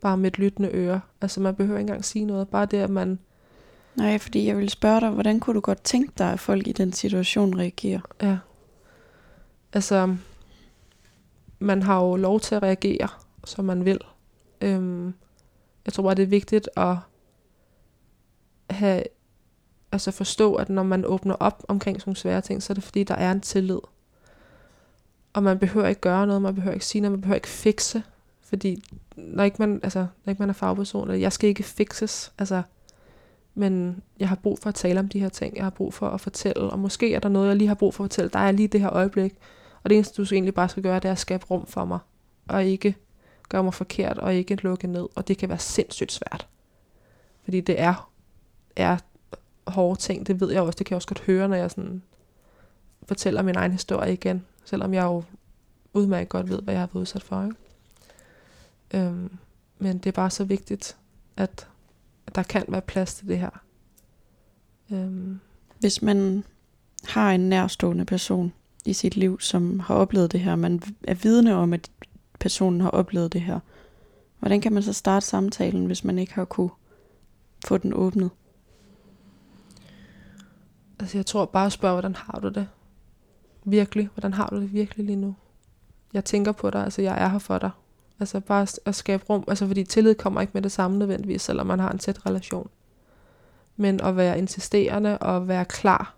[0.00, 1.00] bare med et lyttende øre.
[1.20, 2.48] Altså man behøver ikke engang sige noget.
[2.48, 3.18] Bare det, at man...
[3.96, 6.72] Nej, fordi jeg ville spørge dig, hvordan kunne du godt tænke dig, at folk i
[6.72, 8.00] den situation reagerer?
[8.22, 8.38] Ja.
[9.72, 10.16] Altså,
[11.58, 13.08] man har jo lov til at reagere,
[13.44, 14.00] som man vil.
[14.60, 15.14] Øhm,
[15.84, 16.96] jeg tror bare, det er vigtigt at
[18.70, 19.02] have,
[19.92, 22.84] altså forstå, at når man åbner op omkring sådan nogle svære ting, så er det
[22.84, 23.80] fordi, der er en tillid.
[25.32, 28.02] Og man behøver ikke gøre noget, man behøver ikke sige noget, man behøver ikke fikse.
[28.40, 28.82] Fordi
[29.16, 32.62] når ikke man, altså, når ikke man er fagperson, jeg skal ikke fikses, altså,
[33.58, 36.08] men jeg har brug for at tale om de her ting, jeg har brug for
[36.08, 38.38] at fortælle, og måske er der noget, jeg lige har brug for at fortælle, der
[38.38, 39.34] er lige det her øjeblik,
[39.82, 41.98] og det eneste, du egentlig bare skal gøre, det er at skabe rum for mig,
[42.48, 42.94] og ikke
[43.48, 46.46] gøre mig forkert, og ikke lukke ned, og det kan være sindssygt svært.
[47.44, 48.10] Fordi det er,
[48.76, 48.96] er
[49.66, 52.02] hårde ting, det ved jeg også, det kan jeg også godt høre, når jeg sådan
[53.02, 55.22] fortæller min egen historie igen, selvom jeg jo
[55.92, 57.44] udmærket godt ved, hvad jeg har været udsat for.
[57.44, 57.56] Ikke?
[58.94, 59.38] Øhm,
[59.78, 60.96] men det er bare så vigtigt,
[61.36, 61.68] at
[62.34, 63.62] der kan være plads til det her.
[64.92, 65.40] Øhm.
[65.78, 66.44] Hvis man
[67.04, 68.52] har en nærstående person
[68.84, 71.90] i sit liv, som har oplevet det her, man er vidne om, at
[72.40, 73.60] personen har oplevet det her,
[74.38, 76.70] hvordan kan man så starte samtalen, hvis man ikke har kunne
[77.66, 78.30] få den åbnet?
[81.00, 82.68] Altså jeg tror bare at spørge, hvordan har du det?
[83.64, 85.34] Virkelig, hvordan har du det virkelig lige nu?
[86.12, 87.70] Jeg tænker på dig, altså jeg er her for dig.
[88.20, 91.66] Altså bare at skabe rum, altså fordi tillid kommer ikke med det samme nødvendigvis, selvom
[91.66, 92.70] man har en tæt relation.
[93.76, 96.14] Men at være insisterende og være klar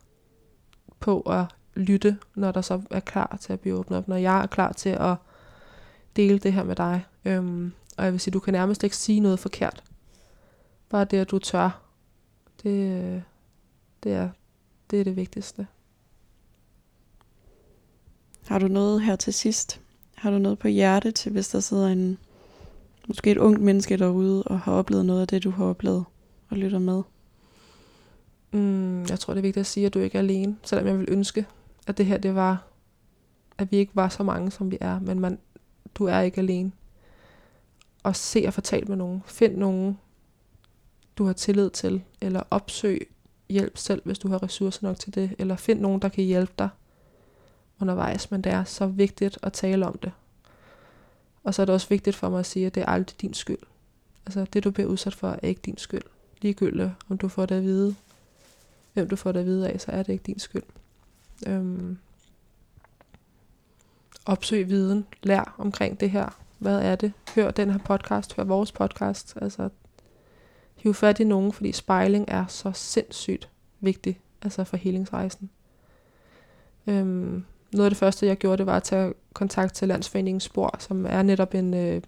[1.01, 1.45] på at
[1.75, 4.09] lytte, når der så er klar til at blive åbnet op.
[4.09, 5.17] Når jeg er klar til at
[6.17, 7.07] dele det her med dig.
[7.25, 9.85] Øhm, og jeg vil sige, du kan nærmest ikke sige noget forkert.
[10.89, 11.83] Bare det, at du tør.
[12.63, 13.23] Det,
[14.03, 14.29] det, er,
[14.91, 15.67] det er det vigtigste.
[18.47, 19.81] Har du noget her til sidst?
[20.19, 22.19] Har du noget på hjerte til, hvis der sidder en,
[23.09, 26.05] måske et ungt menneske derude, og har oplevet noget af det, du har oplevet,
[26.49, 27.03] og lytter med?
[28.51, 30.57] Mm, jeg tror, det er vigtigt at sige, at du ikke er alene.
[30.63, 31.47] Selvom jeg vil ønske,
[31.87, 32.67] at det her, det var,
[33.59, 35.01] at vi ikke var så mange, som vi er.
[35.01, 35.39] Men man,
[35.95, 36.73] du er ikke alene.
[38.03, 39.23] Og se og fortæl med nogen.
[39.27, 39.99] Find nogen,
[41.19, 42.03] du har tillid til.
[42.21, 43.11] Eller opsøg
[43.49, 45.35] hjælp selv, hvis du har ressourcer nok til det.
[45.39, 46.69] Eller find nogen, der kan hjælpe dig
[47.81, 50.13] undervejs, men det er så vigtigt at tale om det.
[51.45, 53.35] Og så er det også vigtigt for mig at sige, at det er aldrig din
[53.35, 53.59] skyld.
[54.27, 56.03] Altså det, du bliver udsat for, er ikke din skyld.
[56.43, 57.95] Ligegyldigt, om du får det at vide,
[58.93, 60.63] hvem du får det at vide af, så er det ikke din skyld.
[61.47, 61.99] Øhm,
[64.27, 66.39] opsøg viden, lær omkring det her.
[66.59, 67.13] Hvad er det?
[67.35, 69.35] Hør den her podcast, hør vores podcast.
[69.43, 69.69] Altså,
[70.77, 73.49] hiv fat i nogen, fordi spejling er så sindssygt
[73.81, 75.51] vigtig altså for helingsrejsen.
[76.87, 80.77] Øhm, noget af det første, jeg gjorde, det var at tage kontakt til Landsforeningen Spor,
[80.79, 82.03] som er netop en, øh,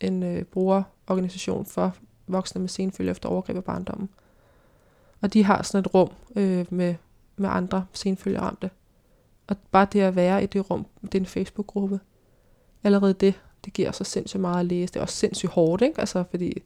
[0.00, 1.96] en øh, brugerorganisation for
[2.26, 4.08] voksne med senfølge efter overgreb af barndommen.
[5.20, 6.94] Og de har sådan et rum øh, med,
[7.36, 8.70] med andre senfølgeramte.
[9.46, 12.00] Og bare det at være i det rum, det er en Facebook-gruppe,
[12.84, 13.34] allerede det,
[13.64, 14.92] det giver så sindssygt meget at læse.
[14.92, 16.00] Det er også sindssygt hårdt, ikke?
[16.00, 16.62] Altså, fordi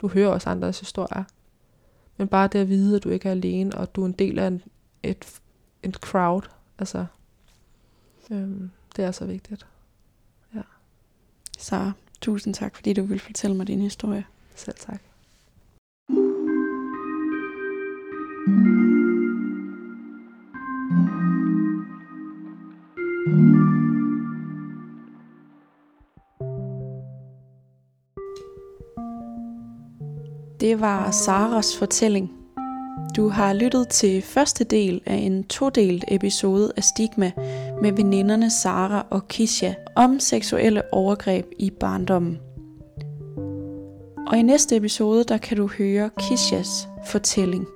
[0.00, 1.24] du hører også andres historier.
[2.16, 4.38] Men bare det at vide, at du ikke er alene, og du er en del
[4.38, 4.62] af en,
[5.02, 5.40] et,
[5.82, 6.42] et crowd,
[6.78, 7.06] altså
[8.30, 9.66] Øhm, det er så vigtigt.
[10.54, 10.62] Ja.
[11.58, 14.24] Så tusind tak, fordi du vil fortælle mig din historie.
[14.54, 15.00] Selv tak.
[30.60, 32.30] Det var Saras fortælling.
[33.16, 37.32] Du har lyttet til første del af en todelt episode af Stigma
[37.82, 42.38] med veninderne Sara og Kisha om seksuelle overgreb i barndommen.
[44.26, 47.66] Og i næste episode, der kan du høre Kishas fortælling.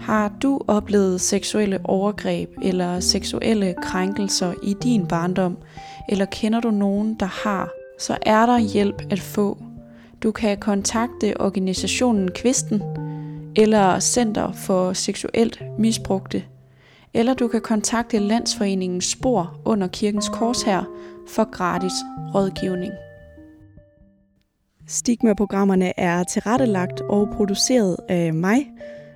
[0.00, 5.58] Har du oplevet seksuelle overgreb eller seksuelle krænkelser i din barndom,
[6.08, 9.58] eller kender du nogen, der har, så er der hjælp at få.
[10.22, 12.82] Du kan kontakte organisationen Kvisten,
[13.56, 16.42] eller Center for Seksuelt Misbrugte,
[17.14, 20.84] eller du kan kontakte Landsforeningens Spor under Kirkens Korsherre
[21.28, 21.92] for gratis
[22.34, 22.92] rådgivning.
[24.88, 28.70] Stigma-programmerne er tilrettelagt og produceret af mig,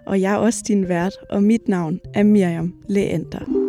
[0.06, 3.66] og jeg er også din vært, og mit navn er Miriam Leander.